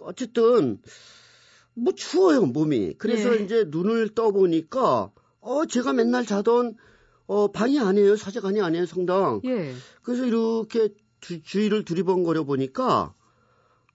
어쨌든 0.00 0.80
뭐 1.74 1.94
추워요 1.94 2.46
몸이. 2.46 2.94
그래서 2.98 3.38
예. 3.38 3.44
이제 3.44 3.64
눈을 3.68 4.16
떠 4.16 4.32
보니까 4.32 5.12
어 5.40 5.66
제가 5.66 5.92
맨날 5.92 6.26
자던 6.26 6.76
어, 7.26 7.48
방이 7.48 7.78
아니에요. 7.80 8.16
사제관이 8.16 8.60
아니에요. 8.60 8.86
성당. 8.86 9.40
예. 9.44 9.72
그래서 10.02 10.26
이렇게 10.26 10.90
주, 11.20 11.42
주위를 11.42 11.84
두리번거려 11.84 12.44
보니까, 12.44 13.14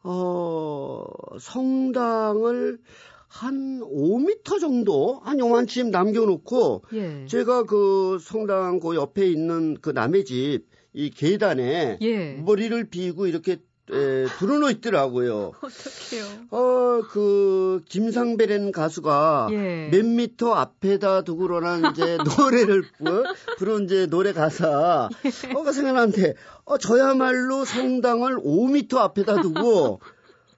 어, 0.03 1.05
성당을 1.39 2.79
한 3.27 3.81
5미터 3.81 4.59
정도, 4.59 5.19
한 5.24 5.39
요만치 5.39 5.86
남겨놓고, 5.86 6.83
예. 6.93 7.25
제가 7.27 7.63
그 7.63 8.17
성당 8.19 8.79
그 8.79 8.95
옆에 8.95 9.27
있는 9.27 9.77
그 9.79 9.91
남의 9.91 10.25
집, 10.25 10.67
이 10.93 11.12
계단에 11.12 12.00
예. 12.01 12.33
머리를 12.33 12.89
비고 12.89 13.27
이렇게 13.27 13.57
에, 13.91 14.25
불어넣어 14.38 14.69
있더라고요. 14.72 15.53
어떡해요. 15.62 16.25
어, 16.51 17.01
그, 17.10 17.81
김상배라는 17.89 18.72
가수가 18.72 19.48
예. 19.51 19.89
몇 19.91 20.05
미터 20.05 20.53
앞에다 20.53 21.24
두고로는 21.24 21.91
이제 21.91 22.17
노래를, 22.38 22.81
어? 22.81 23.24
부른 23.58 23.86
이제 23.86 24.05
노래 24.05 24.34
가사. 24.34 25.10
어, 25.55 25.63
그 25.63 25.72
생각나는데, 25.74 26.36
어, 26.65 26.77
저야말로 26.77 27.65
성당을 27.65 28.38
5미터 28.38 28.98
앞에다 28.98 29.41
두고, 29.41 30.01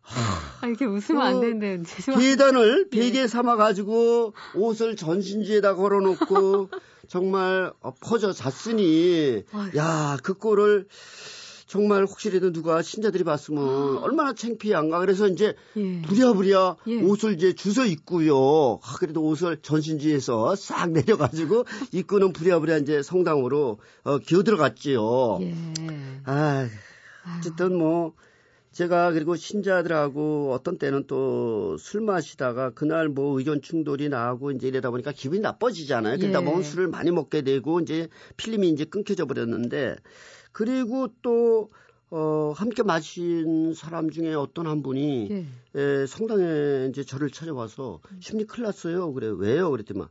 아, 0.04 0.68
이렇게 0.68 0.86
웃으면 0.86 1.22
안그 1.22 1.42
되는데, 1.42 1.84
죄송합니다. 1.84 2.20
계단을 2.20 2.88
예. 2.92 2.98
베개 2.98 3.28
삼아가지고 3.28 4.34
옷을 4.56 4.96
전신지에다 4.96 5.76
걸어놓고 5.76 6.70
정말 7.08 7.72
어, 7.82 7.94
퍼져 8.02 8.34
잤으니. 8.34 9.44
야 9.76 10.18
그 10.24 10.34
꼴을 10.34 10.88
정말 11.72 12.04
혹시라도 12.04 12.52
누가 12.52 12.82
신자들이 12.82 13.24
봤으면 13.24 14.00
얼마나 14.00 14.34
창피한가 14.34 15.00
그래서 15.00 15.30
이제 15.30 15.56
예. 15.78 16.02
부랴부랴 16.02 16.76
예. 16.88 17.02
옷을 17.02 17.34
이제 17.34 17.54
주워 17.54 17.86
입고요. 17.86 18.82
아, 18.84 18.96
그래도 19.00 19.24
옷을 19.24 19.56
전신지에서 19.62 20.58
싹 20.58 20.92
내려가지고 20.92 21.64
입고는 21.94 22.34
부랴부랴 22.34 22.80
이제 22.80 23.02
성당으로 23.02 23.80
어, 24.04 24.18
기어 24.18 24.44
들어갔지요. 24.44 25.38
예. 25.44 25.56
아. 26.26 26.68
어쨌든 27.40 27.78
뭐 27.78 28.16
제가 28.74 29.14
그리고 29.14 29.38
신자들하고 29.38 30.52
어떤 30.52 30.78
때는 30.78 31.08
또 31.08 31.78
술 31.80 32.02
마시다가 32.02 32.72
그날 32.72 33.08
뭐 33.08 33.38
의견 33.38 33.62
충돌이 33.62 34.10
나고 34.10 34.52
이제 34.52 34.68
이러다 34.68 34.90
보니까 34.92 35.14
기분이 35.14 35.40
나빠지잖아요. 35.40 36.18
그러다 36.18 36.42
예. 36.42 36.46
보면 36.46 36.64
술을 36.64 36.88
많이 36.88 37.12
먹게 37.12 37.44
되고 37.44 37.80
이제 37.80 38.10
필름이 38.36 38.68
이제 38.70 38.84
끊겨져 38.84 39.26
버렸는데 39.26 39.96
그리고 40.52 41.08
또 41.22 41.72
어, 42.10 42.54
함께 42.56 42.84
마신 42.84 43.74
사람 43.74 44.10
중에 44.10 44.34
어떤 44.34 44.68
한 44.68 44.84
분이 44.84 45.30
예. 45.32 45.46
에, 45.80 46.06
성당에 46.06 46.88
이제 46.90 47.04
저를 47.06 47.30
찾아와서 47.30 48.02
심리 48.20 48.46
큰일 48.46 48.66
났어요. 48.66 49.14
그래 49.14 49.32
왜요? 49.34 49.72
그랬더니 49.72 50.02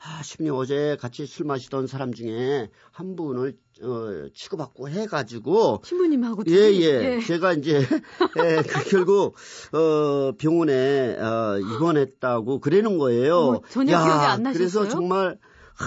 아 0.00 0.22
심리 0.22 0.50
어제 0.50 0.96
같이 1.00 1.26
술 1.26 1.46
마시던 1.46 1.86
사람 1.86 2.12
중에 2.12 2.70
한 2.92 3.16
분을 3.16 3.56
어, 3.82 4.28
치고받고 4.34 4.90
해가지고 4.90 5.82
신부님하고 5.84 6.44
예, 6.48 6.50
둘이? 6.50 6.82
예. 6.84 7.20
제가 7.26 7.54
이제, 7.54 7.78
예, 7.78 8.62
그 8.62 8.62
결국, 8.90 9.34
어, 9.72 10.32
병원에, 10.36 11.16
어, 11.16 11.58
입원했다고 11.58 12.60
그러는 12.60 12.98
거예요. 12.98 13.36
어머, 13.38 13.60
전혀 13.70 13.96
기억이 13.96 14.24
안 14.26 14.42
나셨어요? 14.42 14.52
그래서 14.52 14.88
정말, 14.88 15.38
하, 15.74 15.84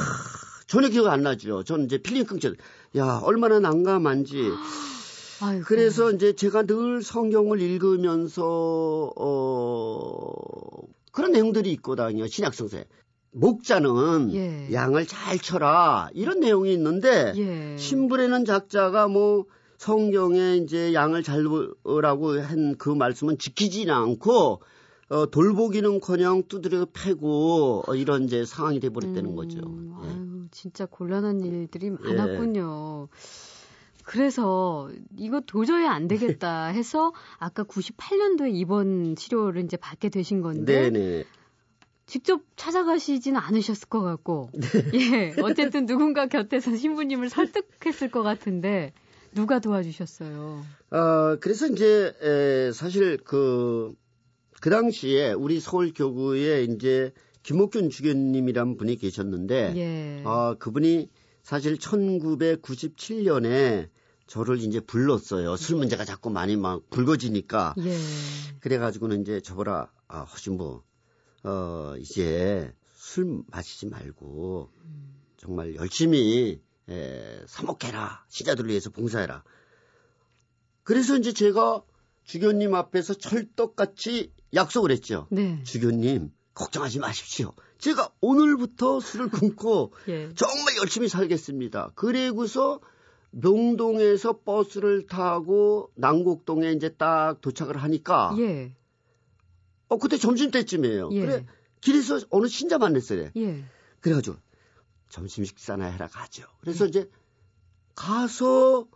전혀 0.72 0.88
기억이 0.88 1.10
안 1.10 1.22
나죠. 1.22 1.64
저는 1.64 1.84
이제 1.84 1.98
필름 1.98 2.24
끊겨. 2.26 2.54
야, 2.96 3.20
얼마나 3.24 3.60
난감한지. 3.60 4.38
아이고. 5.42 5.66
그래서 5.66 6.12
이제 6.12 6.32
제가 6.32 6.64
늘 6.64 7.04
성경을 7.04 7.60
읽으면서, 7.60 9.12
어, 9.18 10.32
그런 11.12 11.34
내용들이 11.34 11.70
있거든요. 11.74 12.26
신약성서에. 12.26 12.86
목자는 13.34 14.34
예. 14.34 14.72
양을 14.72 15.08
잘 15.08 15.40
쳐라. 15.40 16.10
이런 16.14 16.40
내용이 16.40 16.72
있는데, 16.72 17.34
예. 17.36 17.76
신부라는 17.78 18.46
작자가 18.46 19.10
뭐 19.10 19.48
성경에 19.78 20.56
이제 20.56 20.94
양을 20.94 21.24
잘 21.24 21.44
보라고 21.84 22.40
한 22.40 22.76
그 22.78 22.88
말씀은 22.88 23.40
지키지는 23.40 23.94
않고 23.94 24.62
어, 25.10 25.26
돌보기는커녕 25.30 26.44
두드려 26.48 26.88
패고 26.94 27.84
어, 27.88 27.96
이런 27.96 28.24
이제 28.24 28.46
상황이 28.46 28.80
돼 28.80 28.90
버렸다는 28.90 29.36
거죠. 29.36 29.60
음, 29.66 29.96
예. 30.06 30.31
진짜 30.52 30.86
곤란한 30.86 31.42
일들이 31.42 31.90
많았군요. 31.90 33.08
그래서 34.04 34.90
이거 35.18 35.42
도저히 35.42 35.86
안 35.86 36.08
되겠다 36.08 36.66
해서 36.76 37.14
아까 37.38 37.64
98년도에 37.64 38.54
입원 38.54 39.16
치료를 39.16 39.64
이제 39.64 39.78
받게 39.78 40.10
되신 40.10 40.42
건데 40.42 40.90
네네. 40.90 41.24
직접 42.06 42.42
찾아가시지는 42.58 43.40
않으셨을 43.40 43.88
것 43.88 44.02
같고 44.02 44.50
네. 44.54 44.68
예 45.40 45.42
어쨌든 45.42 45.86
누군가 45.86 46.28
곁에서 46.28 46.76
신부님을 46.76 47.30
설득했을 47.30 48.12
것 48.12 48.22
같은데 48.22 48.92
누가 49.34 49.60
도와주셨어요? 49.60 50.66
어, 50.92 51.38
그래서 51.40 51.68
이제 51.68 52.14
에, 52.22 52.72
사실 52.74 53.18
그, 53.24 53.94
그 54.60 54.70
당시에 54.70 55.32
우리 55.32 55.60
서울 55.62 55.94
교구에 55.94 56.64
이제 56.64 57.14
김옥균 57.44 57.90
주교님이란 57.90 58.78
분이 58.78 58.98
계셨는데 58.98 59.74
예. 59.76 60.24
아, 60.26 60.56
그분이 60.60 61.10
사실 61.44 61.78
1997년에 61.78 63.90
저를 64.28 64.60
이제 64.60 64.80
불렀어요. 64.80 65.58
술 65.58 65.78
문제가 65.78 66.06
자꾸 66.06 66.30
많이 66.30 66.56
막 66.56 66.90
불거지니까. 66.90 67.76
예. 67.80 67.98
그래가지고는 68.60 69.22
이제 69.22 69.42
저보라, 69.42 69.92
아, 70.08 70.22
허신부, 70.22 70.84
어, 71.44 71.96
이제 72.00 72.74
술 72.94 73.44
마시지 73.48 73.88
말고 73.88 74.70
정말 75.38 75.76
열심히 75.76 76.62
에, 76.88 77.42
사목해라. 77.48 78.26
신자들을 78.30 78.70
위해서 78.70 78.90
봉사해라. 78.90 79.44
그래서 80.84 81.18
이제 81.18 81.34
제가 81.34 81.84
주교님 82.24 82.76
앞에서 82.76 83.16
철떡같이 83.16 84.32
약속을 84.54 84.92
했죠. 84.92 85.28
네. 85.32 85.62
주교님, 85.64 86.32
걱정하지 86.54 87.00
마십시오. 87.00 87.54
제가 87.80 88.12
오늘부터 88.22 89.00
술을 89.00 89.30
끊고 89.30 89.94
예. 90.10 90.34
정말 90.36 90.78
열심히 90.78 91.08
살겠습니다. 91.08 91.92
그리고서 91.96 92.80
명동에서 93.32 94.40
버스를 94.40 95.08
타고南국동에 95.08 96.72
이제 96.74 96.90
딱 96.90 97.40
도착을 97.42 97.78
하니까 97.78 98.36
예. 98.40 98.76
어 99.88 99.98
그때 99.98 100.18
점심 100.18 100.52
때쯤이에요. 100.52 101.10
예. 101.14 101.20
그래 101.22 101.46
길에서 101.80 102.20
어느 102.30 102.48
신자 102.48 102.78
만났어요. 102.78 103.30
예. 103.38 103.64
그래가지고 104.02 104.38
점심 105.10 105.46
식사나 105.46 105.86
해라 105.86 106.08
가죠. 106.08 106.44
그래서 106.60 106.86
이제 106.86 107.10
가서 107.96 108.88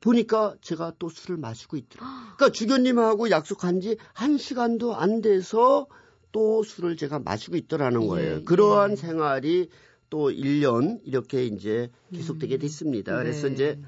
보니까 0.00 0.54
제가 0.60 0.92
또 0.98 1.08
술을 1.08 1.36
마시고 1.38 1.76
있더라고요. 1.76 2.10
그러니까 2.36 2.50
주교님하고 2.50 3.30
약속한 3.30 3.80
지 3.80 3.96
한 4.14 4.38
시간도 4.38 4.94
안 4.94 5.20
돼서 5.20 5.86
또 6.32 6.62
술을 6.62 6.96
제가 6.96 7.18
마시고 7.20 7.56
있더라는 7.56 8.06
거예요. 8.06 8.36
예, 8.36 8.42
그러한 8.42 8.92
예. 8.92 8.96
생활이 8.96 9.70
또 10.10 10.30
1년 10.30 11.00
이렇게 11.04 11.44
이제 11.46 11.90
계속되게 12.12 12.58
됐습니다. 12.58 13.16
그래서 13.18 13.48
네. 13.48 13.54
이제 13.54 13.82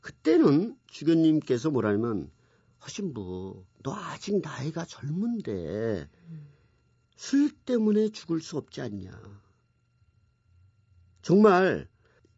그때는 0.00 0.76
주교님께서 0.86 1.70
뭐라면 1.70 2.30
허신부 2.84 3.64
너 3.82 3.94
아직 3.94 4.40
나이가 4.42 4.84
젊은데 4.84 6.08
술 7.16 7.50
때문에 7.50 8.08
죽을 8.10 8.40
수 8.40 8.56
없지 8.56 8.80
않냐. 8.80 9.10
정말 11.22 11.86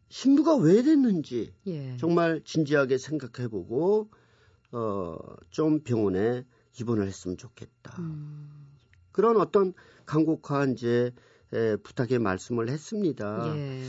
신부가 0.09 0.57
왜 0.57 0.83
됐는지 0.83 1.53
예. 1.67 1.97
정말 1.97 2.41
진지하게 2.43 2.97
생각해보고 2.97 4.09
어, 4.73 5.17
좀 5.49 5.79
병원에 5.81 6.45
입원을 6.79 7.07
했으면 7.07 7.37
좋겠다. 7.37 7.95
음, 7.99 8.62
그런 9.13 9.37
어떤 9.37 9.73
간곡한 10.05 10.73
이제 10.73 11.13
에, 11.53 11.77
부탁의 11.77 12.19
말씀을 12.19 12.69
했습니다. 12.69 13.55
예. 13.55 13.83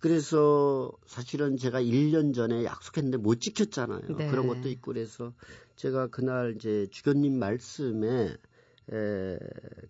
그래서 0.00 0.92
사실은 1.06 1.56
제가 1.56 1.82
1년 1.82 2.34
전에 2.34 2.64
약속했는데 2.64 3.18
못 3.18 3.40
지켰잖아요. 3.40 4.16
네. 4.16 4.30
그런 4.30 4.46
것도 4.46 4.68
있고 4.68 4.92
그래서 4.92 5.32
제가 5.76 6.08
그날 6.08 6.54
이제 6.56 6.86
주교님 6.90 7.38
말씀에 7.38 8.36
에, 8.92 9.38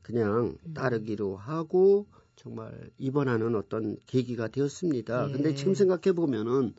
그냥 0.02 0.56
음. 0.66 0.74
따르기로 0.74 1.36
하고 1.36 2.06
정말 2.36 2.72
입원하는 2.98 3.54
어떤 3.54 3.96
계기가 4.06 4.48
되었습니다. 4.48 5.28
예. 5.28 5.32
근데 5.32 5.54
지금 5.54 5.74
생각해 5.74 6.14
보면은 6.14 6.74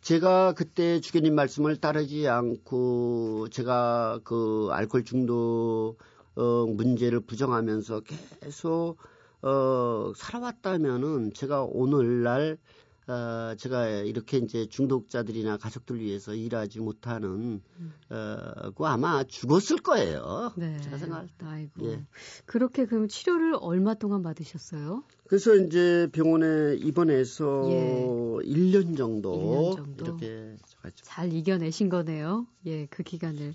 제가 0.00 0.52
그때 0.54 1.00
주교님 1.00 1.34
말씀을 1.34 1.76
따르지 1.76 2.28
않고 2.28 3.48
제가 3.50 4.20
그 4.24 4.68
알코올 4.72 5.04
중독 5.04 5.96
어, 6.36 6.66
문제를 6.66 7.20
부정하면서 7.20 8.02
계속 8.40 8.96
어, 9.42 10.12
살아왔다면은 10.16 11.32
제가 11.34 11.64
오늘날 11.64 12.58
어, 13.06 13.54
제가 13.58 13.86
이렇게 13.88 14.38
이제 14.38 14.66
중독자들이나 14.66 15.58
가족들 15.58 16.00
위해서 16.00 16.34
일하지 16.34 16.80
못하는 16.80 17.60
어, 18.08 18.70
그 18.74 18.86
아마 18.86 19.24
죽었을 19.24 19.78
거예요. 19.78 20.52
네. 20.56 20.80
제가 20.80 20.96
생각할 20.96 21.28
때. 21.36 21.44
아이고. 21.44 21.86
예. 21.86 22.06
그렇게 22.46 22.86
그럼 22.86 23.08
치료를 23.08 23.56
얼마 23.60 23.92
동안 23.92 24.22
받으셨어요? 24.22 25.04
그래서 25.26 25.54
이제 25.54 26.08
병원에 26.12 26.76
입원해서 26.76 27.66
예. 27.70 28.06
1년 28.42 28.96
정도, 28.96 29.74
1년 29.74 29.76
정도. 29.76 30.04
이렇게. 30.04 30.56
잘 31.02 31.32
이겨내신 31.32 31.90
거네요. 31.90 32.46
예, 32.66 32.86
그 32.86 33.02
기간을. 33.02 33.54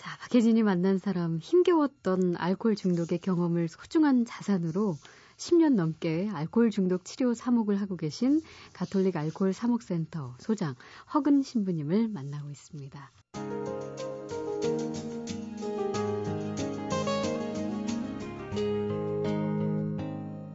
자, 0.00 0.16
박혜진이 0.16 0.62
만난 0.62 0.96
사람 0.96 1.36
힘겨웠던 1.36 2.36
알코올 2.38 2.74
중독의 2.74 3.18
경험을 3.18 3.68
소중한 3.68 4.24
자산으로 4.24 4.96
10년 5.36 5.74
넘게 5.74 6.30
알코올 6.32 6.70
중독 6.70 7.04
치료 7.04 7.34
사목을 7.34 7.78
하고 7.78 7.98
계신 7.98 8.40
가톨릭 8.72 9.14
알코올 9.18 9.52
사목센터 9.52 10.36
소장 10.38 10.74
허근 11.12 11.42
신부님을 11.42 12.08
만나고 12.08 12.48
있습니다. 12.50 13.12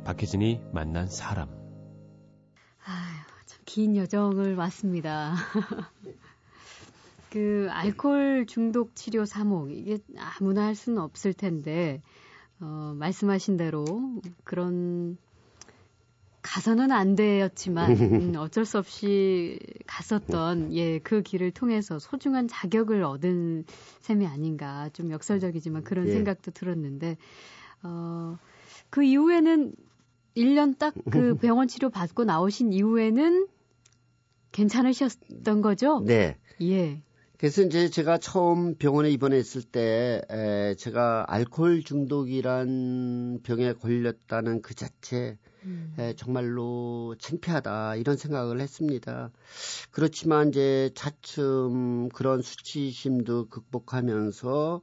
박혜진이 0.05 0.61
만난 0.73 1.07
사람. 1.07 1.49
아유, 2.83 3.45
참 3.45 3.59
긴 3.65 3.95
여정을 3.95 4.55
왔습니다. 4.55 5.35
그 7.35 7.67
알코올 7.69 8.45
중독 8.45 8.95
치료 8.95 9.25
사목 9.25 9.69
이게 9.69 9.97
아무나 10.17 10.63
할 10.63 10.73
수는 10.73 11.01
없을 11.01 11.33
텐데 11.33 12.01
어, 12.61 12.95
말씀하신 12.97 13.57
대로 13.57 14.21
그런 14.45 15.17
가서는 16.41 16.93
안 16.93 17.17
되었지만 17.17 17.91
음, 17.91 18.33
어쩔 18.39 18.63
수 18.63 18.77
없이 18.77 19.59
갔었던 19.85 20.71
예 20.73 20.99
그 21.03 21.23
길을 21.23 21.51
통해서 21.51 21.99
소중한 21.99 22.47
자격을 22.47 23.03
얻은 23.03 23.65
셈이 23.99 24.25
아닌가 24.25 24.87
좀 24.93 25.11
역설적이지만 25.11 25.83
그런 25.83 26.07
예. 26.07 26.11
생각도 26.13 26.51
들었는데 26.51 27.17
어, 27.83 28.37
그 28.89 29.03
이후에는 29.03 29.73
1년 30.37 30.77
딱 30.77 30.93
그 31.11 31.35
병원 31.41 31.67
치료 31.67 31.89
받고 31.89 32.23
나오신 32.23 32.71
이후에는 32.71 33.49
괜찮으셨던 34.53 35.61
거죠? 35.61 35.99
네. 36.05 36.37
예. 36.61 37.01
그래서 37.37 37.61
이제 37.61 37.89
제가 37.89 38.17
처음 38.17 38.75
병원에 38.75 39.09
입원했을 39.09 39.61
때 39.61 40.21
에, 40.29 40.75
제가 40.75 41.25
알코올 41.27 41.83
중독이란 41.83 43.41
병에 43.43 43.73
걸렸다는 43.73 44.61
그 44.61 44.73
자체 44.73 45.37
음. 45.63 45.93
에, 45.97 46.13
정말로 46.15 47.15
창피하다 47.19 47.95
이런 47.95 48.15
생각을 48.15 48.61
했습니다. 48.61 49.31
그렇지만 49.91 50.49
이제 50.49 50.91
차츰 50.95 52.09
그런 52.09 52.41
수치심도 52.41 53.49
극복하면서 53.49 54.81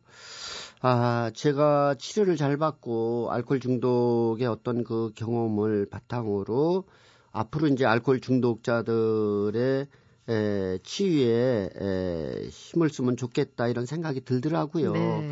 아 0.81 1.31
제가 1.35 1.95
치료를 1.99 2.37
잘 2.37 2.57
받고 2.57 3.29
알코올 3.31 3.61
중독의 3.61 4.47
어떤 4.47 4.85
그 4.85 5.13
경험을 5.15 5.87
바탕으로 5.87 6.85
앞으로 7.31 7.69
이제 7.69 7.87
알코올 7.87 8.21
중독자들의 8.21 9.87
에, 10.29 10.79
치유에 10.83 11.71
에, 11.75 12.49
힘을 12.49 12.91
쓰면 12.91 13.17
좋겠다 13.17 13.69
이런 13.69 13.87
생각이 13.87 14.25
들더라고요. 14.25 14.93
네. 14.93 15.31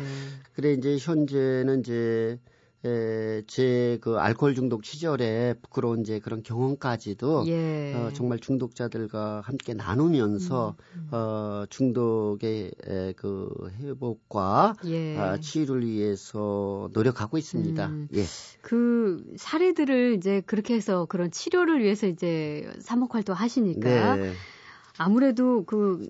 그래 0.53 0.73
이제 0.73 0.97
현재는 0.97 1.79
이제 1.79 2.39
에, 2.83 3.43
제그 3.45 4.17
알코올 4.17 4.55
중독 4.55 4.83
시절에 4.83 5.53
부끄러운 5.61 6.01
이제 6.01 6.19
그런 6.19 6.41
경험까지도 6.41 7.45
예. 7.47 7.93
어, 7.93 8.09
정말 8.11 8.39
중독자들과 8.39 9.41
함께 9.45 9.75
나누면서 9.75 10.75
음, 10.95 10.99
음. 10.99 11.07
어, 11.11 11.65
중독의 11.69 12.71
에, 12.87 13.13
그 13.15 13.49
회복과 13.79 14.73
예. 14.85 15.15
아, 15.15 15.37
치유를 15.37 15.85
위해서 15.85 16.89
노력하고 16.93 17.37
있습니다. 17.37 17.85
음. 17.85 18.07
예. 18.15 18.23
그 18.61 19.23
사례들을 19.37 20.15
이제 20.17 20.41
그렇게 20.47 20.73
해서 20.73 21.05
그런 21.05 21.29
치료를 21.29 21.83
위해서 21.83 22.07
이제 22.07 22.67
사목 22.79 23.13
활동 23.13 23.35
하시니까 23.35 24.15
네. 24.15 24.33
아무래도 24.97 25.63
그, 25.65 26.09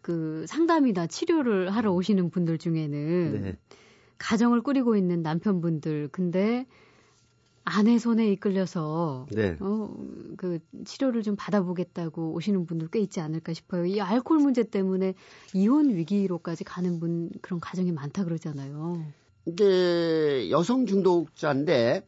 그 0.00 0.44
상담이나 0.46 1.06
치료를 1.06 1.70
하러 1.70 1.92
오시는 1.92 2.30
분들 2.30 2.58
중에는 2.58 3.42
네. 3.42 3.56
가정을 4.18 4.62
꾸리고 4.62 4.96
있는 4.96 5.22
남편분들, 5.22 6.08
근데 6.12 6.66
아내 7.64 7.98
손에 7.98 8.30
이끌려서 8.30 9.26
네. 9.30 9.56
어, 9.60 9.94
그 10.36 10.58
치료를 10.84 11.22
좀 11.22 11.34
받아보겠다고 11.36 12.34
오시는 12.34 12.66
분들 12.66 12.88
꽤 12.88 13.00
있지 13.00 13.20
않을까 13.20 13.54
싶어요. 13.54 13.86
이 13.86 14.00
알코올 14.00 14.40
문제 14.40 14.62
때문에 14.62 15.14
이혼 15.54 15.88
위기로까지 15.90 16.64
가는 16.64 17.00
분 17.00 17.30
그런 17.40 17.60
가정이 17.60 17.92
많다 17.92 18.24
그러잖아요. 18.24 19.02
이게 19.46 20.50
여성 20.50 20.86
중독자인데 20.86 22.04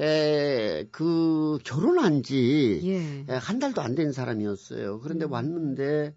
에, 0.00 0.84
그 0.90 1.58
결혼한 1.64 2.22
지한 2.22 3.26
예. 3.28 3.58
달도 3.60 3.80
안 3.80 3.94
된 3.94 4.12
사람이었어요. 4.12 5.00
그런데 5.00 5.26
음. 5.26 5.32
왔는데 5.32 6.14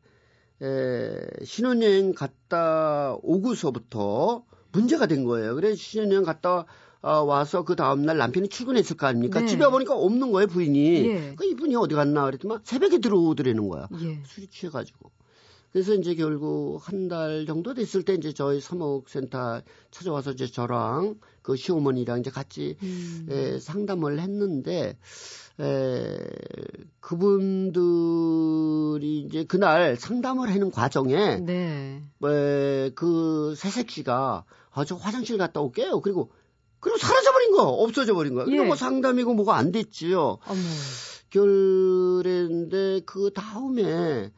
에, 0.62 1.44
신혼여행 1.44 2.14
갔다 2.14 3.16
오고서부터 3.22 4.44
문제가 4.72 5.06
된 5.06 5.24
거예요. 5.26 5.54
그래서 5.56 5.76
신혼여행 5.76 6.24
갔다 6.24 6.66
어, 7.02 7.22
와서 7.22 7.64
그 7.64 7.76
다음날 7.76 8.18
남편이 8.18 8.50
출근했을 8.50 8.98
거 8.98 9.06
아닙니까? 9.06 9.42
네. 9.42 9.46
집에 9.46 9.64
와보니까 9.66 9.96
없는 9.96 10.32
거예요, 10.32 10.48
부인이. 10.48 11.08
예. 11.08 11.34
그 11.38 11.46
이분이 11.46 11.76
어디 11.76 11.94
갔나 11.94 12.26
그랬더만 12.26 12.62
새벽에 12.64 12.98
들어오더라는 12.98 13.70
거야. 13.70 13.88
예. 14.02 14.20
술이 14.26 14.48
취해가지고. 14.48 15.12
그래서 15.78 15.94
이제 15.94 16.16
결국 16.16 16.80
한 16.82 17.08
달 17.08 17.46
정도 17.46 17.76
됐을 17.76 18.02
때 18.02 18.16
이제 18.16 18.34
저희 18.34 18.60
사목센터 18.60 19.62
찾아와서 19.92 20.32
이제 20.32 20.48
저랑 20.48 21.20
그 21.44 21.56
시어머니랑 21.56 22.22
이제 22.22 22.32
같이 22.32 22.78
음. 22.82 23.28
에, 23.30 23.60
상담을 23.60 24.20
했는데 24.20 24.98
에, 25.60 26.18
그분들이 27.00 29.20
이제 29.20 29.44
그날 29.44 29.96
상담을 29.96 30.50
하는 30.50 30.72
과정에 30.72 31.38
네. 31.42 32.02
에, 32.26 32.90
그 32.96 33.54
새색 33.56 33.92
씨가 33.92 34.46
아, 34.72 34.84
저 34.84 34.96
화장실 34.96 35.38
갔다 35.38 35.62
올게요. 35.62 36.02
그리고 36.02 36.32
그리고 36.80 36.98
사라져버린 36.98 37.52
거, 37.52 37.68
없어져 37.68 38.16
버린 38.16 38.34
거야. 38.34 38.48
예. 38.50 38.56
이거 38.56 38.64
뭐 38.64 38.76
상담이고 38.76 39.36
뭐가 39.36 39.56
안 39.56 39.72
됐지요. 39.72 40.40
어머. 40.44 40.60
결례인데 41.30 43.02
그 43.06 43.30
다음에 43.32 43.84
에, 43.84 44.32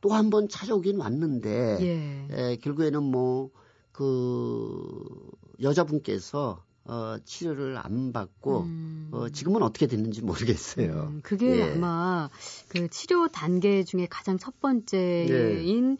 또 0.00 0.10
한 0.10 0.30
번 0.30 0.48
찾아오긴 0.48 0.98
왔는데 0.98 1.78
예. 1.80 2.52
에, 2.52 2.56
결국에는 2.56 3.02
뭐 3.02 3.50
그 3.96 5.30
여자분께서 5.62 6.62
어, 6.84 7.16
치료를 7.24 7.78
안 7.78 8.12
받고 8.12 8.60
음. 8.60 9.08
어, 9.10 9.30
지금은 9.30 9.62
어떻게 9.62 9.86
됐는지 9.86 10.20
모르겠어요. 10.22 11.08
음, 11.12 11.20
그게 11.22 11.60
예. 11.60 11.72
아마 11.72 12.28
그 12.68 12.88
치료 12.88 13.28
단계 13.28 13.84
중에 13.84 14.06
가장 14.08 14.36
첫 14.36 14.60
번째인 14.60 15.92
예. 15.92 15.96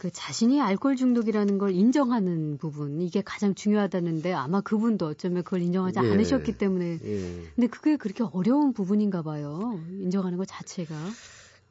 그 0.00 0.10
자신이 0.10 0.62
알코올 0.62 0.96
중독이라는 0.96 1.58
걸 1.58 1.72
인정하는 1.72 2.56
부분 2.56 3.02
이게 3.02 3.20
가장 3.20 3.54
중요하다는데 3.54 4.32
아마 4.32 4.62
그분도 4.62 5.04
어쩌면 5.04 5.42
그걸 5.42 5.60
인정하지 5.60 5.98
예. 6.02 6.10
않으셨기 6.10 6.56
때문에 6.56 6.98
예. 7.04 7.42
근데 7.54 7.66
그게 7.66 7.98
그렇게 7.98 8.24
어려운 8.32 8.72
부분인가 8.72 9.20
봐요 9.20 9.78
인정하는 9.90 10.38
것 10.38 10.48
자체가 10.48 10.94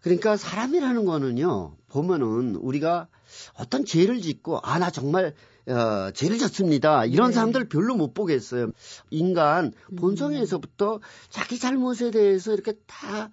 그러니까 0.01 0.37
사람이라는 0.37 1.05
거는요 1.05 1.75
보면은 1.87 2.55
우리가 2.57 3.07
어떤 3.55 3.83
죄를 3.83 4.21
짓고 4.21 4.59
아 4.61 4.77
나 4.77 4.91
정말 4.91 5.33
어, 5.67 6.11
죄를 6.11 6.37
졌습니다. 6.37 7.05
이런 7.05 7.29
네. 7.29 7.33
사람들 7.33 7.67
별로 7.67 7.95
못 7.95 8.13
보겠어요. 8.13 8.71
인간 9.09 9.71
본성에서부터 9.97 10.95
음. 10.95 10.99
자기 11.29 11.59
잘못에 11.59 12.11
대해서 12.11 12.53
이렇게 12.53 12.73
다 12.87 13.25
어, 13.25 13.29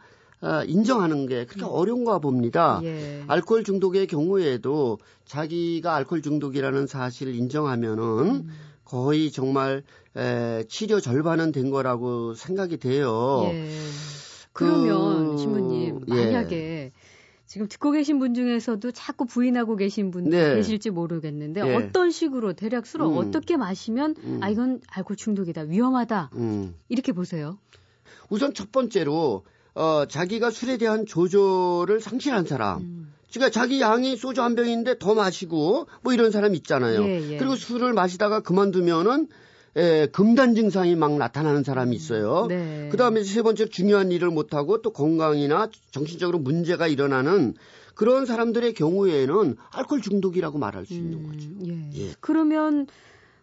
인정하는 0.67 1.27
게 1.27 1.47
그렇게 1.47 1.65
음. 1.65 1.71
어려운가 1.71 2.19
봅니다. 2.19 2.81
예. 2.85 3.25
알코올 3.27 3.65
중독의 3.65 4.07
경우에도 4.07 4.99
자기가 5.25 5.95
알코올 5.95 6.23
중독이라는 6.23 6.87
사실을 6.87 7.35
인정하면은 7.35 8.03
음. 8.03 8.49
거의 8.85 9.31
정말 9.31 9.83
에, 10.17 10.65
치료 10.69 11.01
절반은 11.01 11.53
된 11.53 11.71
거라고 11.71 12.35
생각이 12.35 12.79
돼요. 12.79 13.43
예. 13.51 13.69
그러면 14.53 15.33
그, 15.33 15.39
신부님 15.39 16.01
예. 16.09 16.15
만약에 16.15 16.93
지금 17.47 17.69
듣고 17.69 17.93
계신 17.93 18.19
분 18.19 18.35
중에서도 18.35 18.91
자꾸 18.93 19.25
부인하고 19.25 19.77
계신 19.77 20.11
분 20.11 20.25
네. 20.31 20.57
계실지 20.57 20.91
모르겠는데 20.91 21.63
네. 21.63 21.75
어떤 21.77 22.11
식으로 22.11 22.55
대략 22.55 22.87
술을 22.87 23.07
음. 23.07 23.17
어떻게 23.19 23.57
마시면 23.57 24.17
음. 24.25 24.41
아 24.43 24.49
이건 24.49 24.81
알코올 24.89 25.17
중독이다 25.17 25.63
위험하다 25.63 26.31
음. 26.35 26.75
이렇게 26.89 27.13
보세요. 27.13 27.59
우선 28.29 28.55
첫 28.55 28.73
번째로 28.73 29.45
어, 29.77 30.07
자기가 30.07 30.51
술에 30.51 30.79
대한 30.79 31.05
조절을 31.05 32.01
상실한 32.01 32.47
사람. 32.47 32.81
음. 32.81 33.13
그러니까 33.31 33.51
자기 33.51 33.83
양이 33.83 34.17
소주 34.17 34.43
한 34.43 34.55
병인데 34.55 34.99
더 34.99 35.15
마시고 35.15 35.87
뭐 36.03 36.15
이런 36.15 36.31
사람 36.31 36.55
있잖아요. 36.55 37.03
예, 37.03 37.33
예. 37.33 37.37
그리고 37.37 37.55
술을 37.55 37.93
마시다가 37.93 38.41
그만두면은 38.41 39.29
에, 39.77 40.07
금단 40.07 40.55
증상이 40.55 40.97
막 40.97 41.19
나타나는 41.19 41.63
사람이 41.63 41.95
있어요. 41.95 42.47
네. 42.49 42.89
그 42.91 42.97
다음에 42.97 43.23
세 43.23 43.43
번째 43.43 43.69
중요한 43.69 44.11
일을 44.11 44.31
못 44.31 44.55
하고 44.55 44.81
또 44.81 44.91
건강이나 44.91 45.69
정신적으로 45.91 46.39
문제가 46.39 46.87
일어나는 46.87 47.53
그런 47.95 48.25
사람들의 48.25 48.73
경우에는 48.73 49.57
알코올 49.71 50.01
중독이라고 50.01 50.59
말할 50.59 50.87
수 50.87 50.95
있는 50.95 51.19
음, 51.19 51.27
거죠. 51.27 51.49
예. 51.67 52.07
예. 52.07 52.15
그러면 52.21 52.87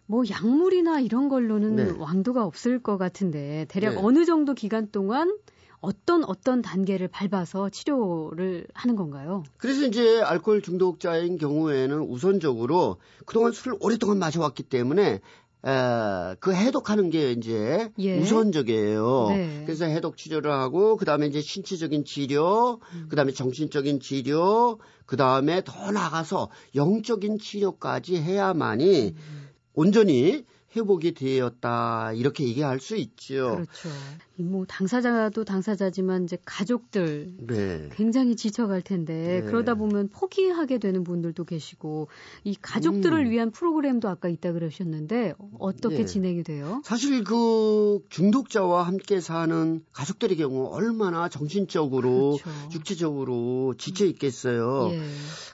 뭐 0.06 0.24
약물이나 0.28 0.98
이런 0.98 1.28
걸로는 1.28 1.76
네. 1.76 1.94
왕도가 1.96 2.44
없을 2.44 2.82
것 2.82 2.98
같은데 2.98 3.66
대략 3.68 3.94
네. 3.94 4.00
어느 4.02 4.24
정도 4.24 4.54
기간 4.54 4.90
동안 4.90 5.36
어떤 5.84 6.24
어떤 6.24 6.62
단계를 6.62 7.08
밟아서 7.08 7.68
치료를 7.68 8.66
하는 8.72 8.96
건가요? 8.96 9.44
그래서 9.58 9.86
이제 9.86 10.20
알코올 10.22 10.62
중독자인 10.62 11.36
경우에는 11.36 12.00
우선적으로 12.00 12.96
그동안 13.26 13.52
술을 13.52 13.76
오랫동안 13.80 14.18
마셔왔기 14.18 14.64
때문에 14.64 15.20
에, 15.66 16.36
그 16.40 16.54
해독하는 16.54 17.10
게 17.10 17.32
이제 17.32 17.90
예. 17.98 18.18
우선적이에요. 18.18 19.26
네. 19.30 19.62
그래서 19.64 19.84
해독 19.86 20.16
치료를 20.16 20.50
하고 20.50 20.96
그다음에 20.96 21.26
이제 21.26 21.40
신체적인 21.40 22.04
치료, 22.04 22.80
음. 22.92 23.06
그다음에 23.08 23.32
정신적인 23.32 24.00
치료, 24.00 24.78
그다음에 25.06 25.62
더 25.64 25.90
나가서 25.90 26.50
영적인 26.74 27.38
치료까지 27.38 28.16
해야만이 28.16 29.14
음. 29.16 29.48
온전히 29.74 30.44
회복이 30.76 31.14
되었다 31.14 32.12
이렇게 32.14 32.44
얘기할 32.44 32.80
수 32.80 32.96
있죠. 32.96 33.52
그렇죠. 33.54 33.88
뭐 34.36 34.64
당사자도 34.66 35.44
당사자지만 35.44 36.24
이제 36.24 36.36
가족들 36.44 37.34
네. 37.38 37.88
굉장히 37.92 38.34
지쳐갈 38.34 38.82
텐데 38.82 39.40
네. 39.40 39.42
그러다 39.42 39.74
보면 39.74 40.08
포기하게 40.08 40.78
되는 40.78 41.04
분들도 41.04 41.44
계시고 41.44 42.08
이 42.42 42.56
가족들을 42.60 43.26
음. 43.26 43.30
위한 43.30 43.50
프로그램도 43.52 44.08
아까 44.08 44.28
있다 44.28 44.52
그러셨는데 44.52 45.34
어떻게 45.58 45.98
네. 45.98 46.04
진행이 46.04 46.42
돼요? 46.42 46.82
사실 46.84 47.22
그 47.22 48.00
중독자와 48.08 48.82
함께 48.82 49.20
사는 49.20 49.84
가족들의 49.92 50.36
경우 50.36 50.66
얼마나 50.66 51.28
정신적으로 51.28 52.38
그렇죠. 52.42 52.68
육체적으로 52.72 53.74
지쳐 53.78 54.04
있겠어요. 54.06 54.90
예. 54.92 55.02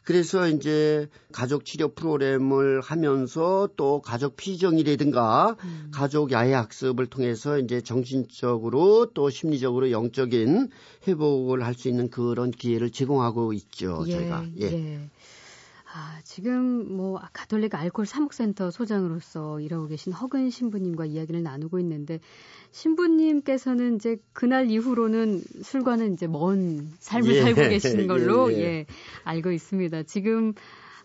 그래서 0.04 0.48
이제 0.48 1.08
가족 1.32 1.66
치료 1.66 1.92
프로그램을 1.92 2.80
하면서 2.80 3.68
또 3.76 4.00
가족 4.00 4.36
피정이라든가 4.36 5.56
음. 5.62 5.90
가족 5.92 6.32
야외 6.32 6.54
학습을 6.54 7.06
통해서 7.06 7.58
이제 7.58 7.82
정신적으로 7.82 8.69
또 9.14 9.30
심리적으로 9.30 9.90
영적인 9.90 10.68
회복을 11.08 11.64
할 11.64 11.74
수 11.74 11.88
있는 11.88 12.10
그런 12.10 12.50
기회를 12.50 12.90
제공하고 12.90 13.52
있죠. 13.54 14.04
저희가. 14.06 14.44
예. 14.60 14.64
예. 14.66 15.00
아, 15.92 16.20
지금 16.24 16.96
뭐 16.96 17.20
가톨릭 17.32 17.74
알코올 17.74 18.06
사목센터 18.06 18.70
소장으로서 18.70 19.58
일하고 19.60 19.88
계신 19.88 20.12
허근 20.12 20.50
신부님과 20.50 21.06
이야기를 21.06 21.42
나누고 21.42 21.80
있는데 21.80 22.20
신부님께서는 22.70 23.96
이제 23.96 24.18
그날 24.32 24.70
이후로는 24.70 25.42
술과는 25.62 26.14
이제 26.14 26.28
먼 26.28 26.88
삶을 27.00 27.34
예. 27.34 27.42
살고 27.42 27.60
계시는 27.62 28.06
걸로 28.06 28.52
예, 28.52 28.56
예, 28.58 28.62
예. 28.62 28.86
알고 29.24 29.50
있습니다. 29.50 30.04
지금 30.04 30.54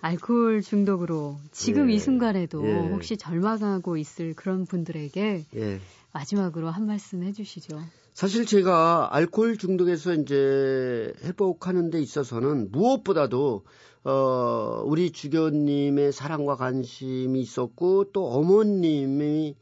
알코올 0.01 0.61
중독으로 0.61 1.37
지금 1.51 1.89
예. 1.89 1.95
이 1.95 1.99
순간에도 1.99 2.63
예. 2.67 2.73
혹시 2.73 3.17
절망하고 3.17 3.97
있을 3.97 4.35
그런 4.35 4.65
분들에게 4.65 5.45
예. 5.55 5.79
마지막으로 6.15 6.69
한 6.69 6.85
말씀 6.85 7.23
해주시죠. 7.23 7.77
사실 8.13 8.45
제가 8.45 9.09
알코올 9.11 9.57
중독에서 9.57 10.13
이제 10.13 11.13
회복하는 11.23 11.89
데 11.89 11.99
있어서는 12.01 12.71
무엇보다도 12.71 13.65
어 14.05 14.83
우리 14.85 15.11
주교님의 15.11 16.13
사랑과 16.13 16.55
관심이 16.55 17.41
있었고 17.41 18.11
또 18.13 18.27
어머님이 18.29 19.55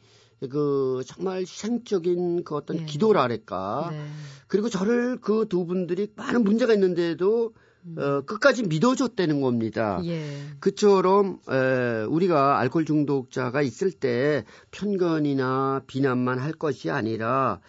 그 0.52 1.02
정말 1.08 1.40
희생적인 1.42 2.44
그 2.44 2.56
어떤 2.56 2.82
예. 2.82 2.86
기도랄까 2.86 3.88
네. 3.92 4.06
그리고 4.48 4.70
저를 4.70 5.18
그 5.22 5.48
두 5.50 5.66
분들이 5.66 6.08
많은 6.16 6.44
문제가 6.44 6.74
있는데도 6.74 7.54
어, 7.98 8.22
끝까지 8.22 8.64
믿어줬다는 8.64 9.42
겁니다. 9.42 10.02
예. 10.06 10.24
그처럼 10.60 11.40
에, 11.50 12.04
우리가 12.04 12.60
알코올 12.60 12.86
중독자가 12.86 13.62
있을 13.62 13.92
때 13.92 14.46
편견이나 14.72 15.84
비난만 15.88 16.40
할 16.40 16.54
것이 16.54 16.90
아니라 16.90 17.60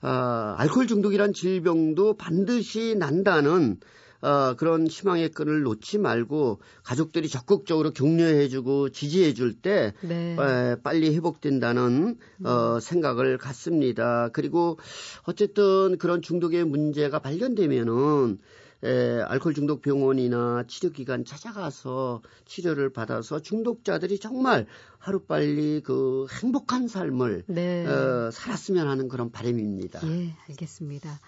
아, 0.00 0.56
알코올 0.58 0.88
중독이란 0.88 1.32
질병도 1.32 2.16
반드시 2.16 2.96
난다는 2.98 3.78
어, 4.20 4.54
그런 4.56 4.86
희망의 4.86 5.30
끈을 5.30 5.62
놓지 5.62 5.98
말고 5.98 6.60
가족들이 6.84 7.28
적극적으로 7.28 7.92
격려해주고 7.92 8.90
지지해줄 8.90 9.54
때 9.54 9.94
네. 10.00 10.36
에, 10.38 10.76
빨리 10.82 11.14
회복된다는 11.14 12.16
어, 12.44 12.78
생각을 12.80 13.36
갖습니다. 13.38 14.28
그리고 14.32 14.78
어쨌든 15.24 15.98
그런 15.98 16.22
중독의 16.22 16.64
문제가 16.64 17.18
발견되면은 17.18 18.38
에, 18.84 19.20
알코올 19.20 19.54
중독 19.54 19.80
병원이나 19.82 20.64
치료기관 20.66 21.24
찾아가서 21.24 22.22
치료를 22.44 22.92
받아서 22.92 23.40
중독자들이 23.40 24.18
정말 24.18 24.66
하루빨리 24.98 25.82
그 25.84 26.26
행복한 26.42 26.88
삶을 26.88 27.44
네. 27.46 27.86
어, 27.86 28.30
살았으면 28.32 28.88
하는 28.88 29.08
그런 29.08 29.30
바람입니다. 29.30 30.00
예, 30.08 30.34
알겠습니다. 30.48 31.20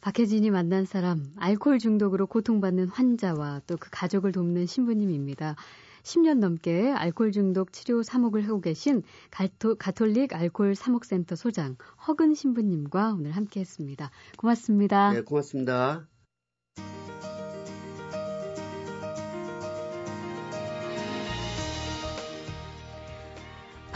박혜진이 0.00 0.50
만난 0.50 0.84
사람, 0.84 1.32
알코올 1.36 1.78
중독으로 1.80 2.26
고통받는 2.28 2.88
환자와 2.88 3.62
또 3.66 3.76
그 3.76 3.88
가족을 3.90 4.32
돕는 4.32 4.66
신부님입니다. 4.66 5.56
10년 6.04 6.38
넘게 6.38 6.92
알코올 6.92 7.32
중독 7.32 7.72
치료 7.72 8.02
사목을 8.02 8.46
하고 8.46 8.60
계신 8.60 9.02
가토, 9.30 9.74
가톨릭 9.74 10.34
알코올 10.34 10.74
사목센터 10.74 11.36
소장 11.36 11.76
허근 12.06 12.34
신부님과 12.34 13.14
오늘 13.18 13.32
함께 13.32 13.60
했습니다. 13.60 14.10
고맙습니다. 14.36 15.12
네, 15.12 15.20
고맙습니다. 15.22 16.06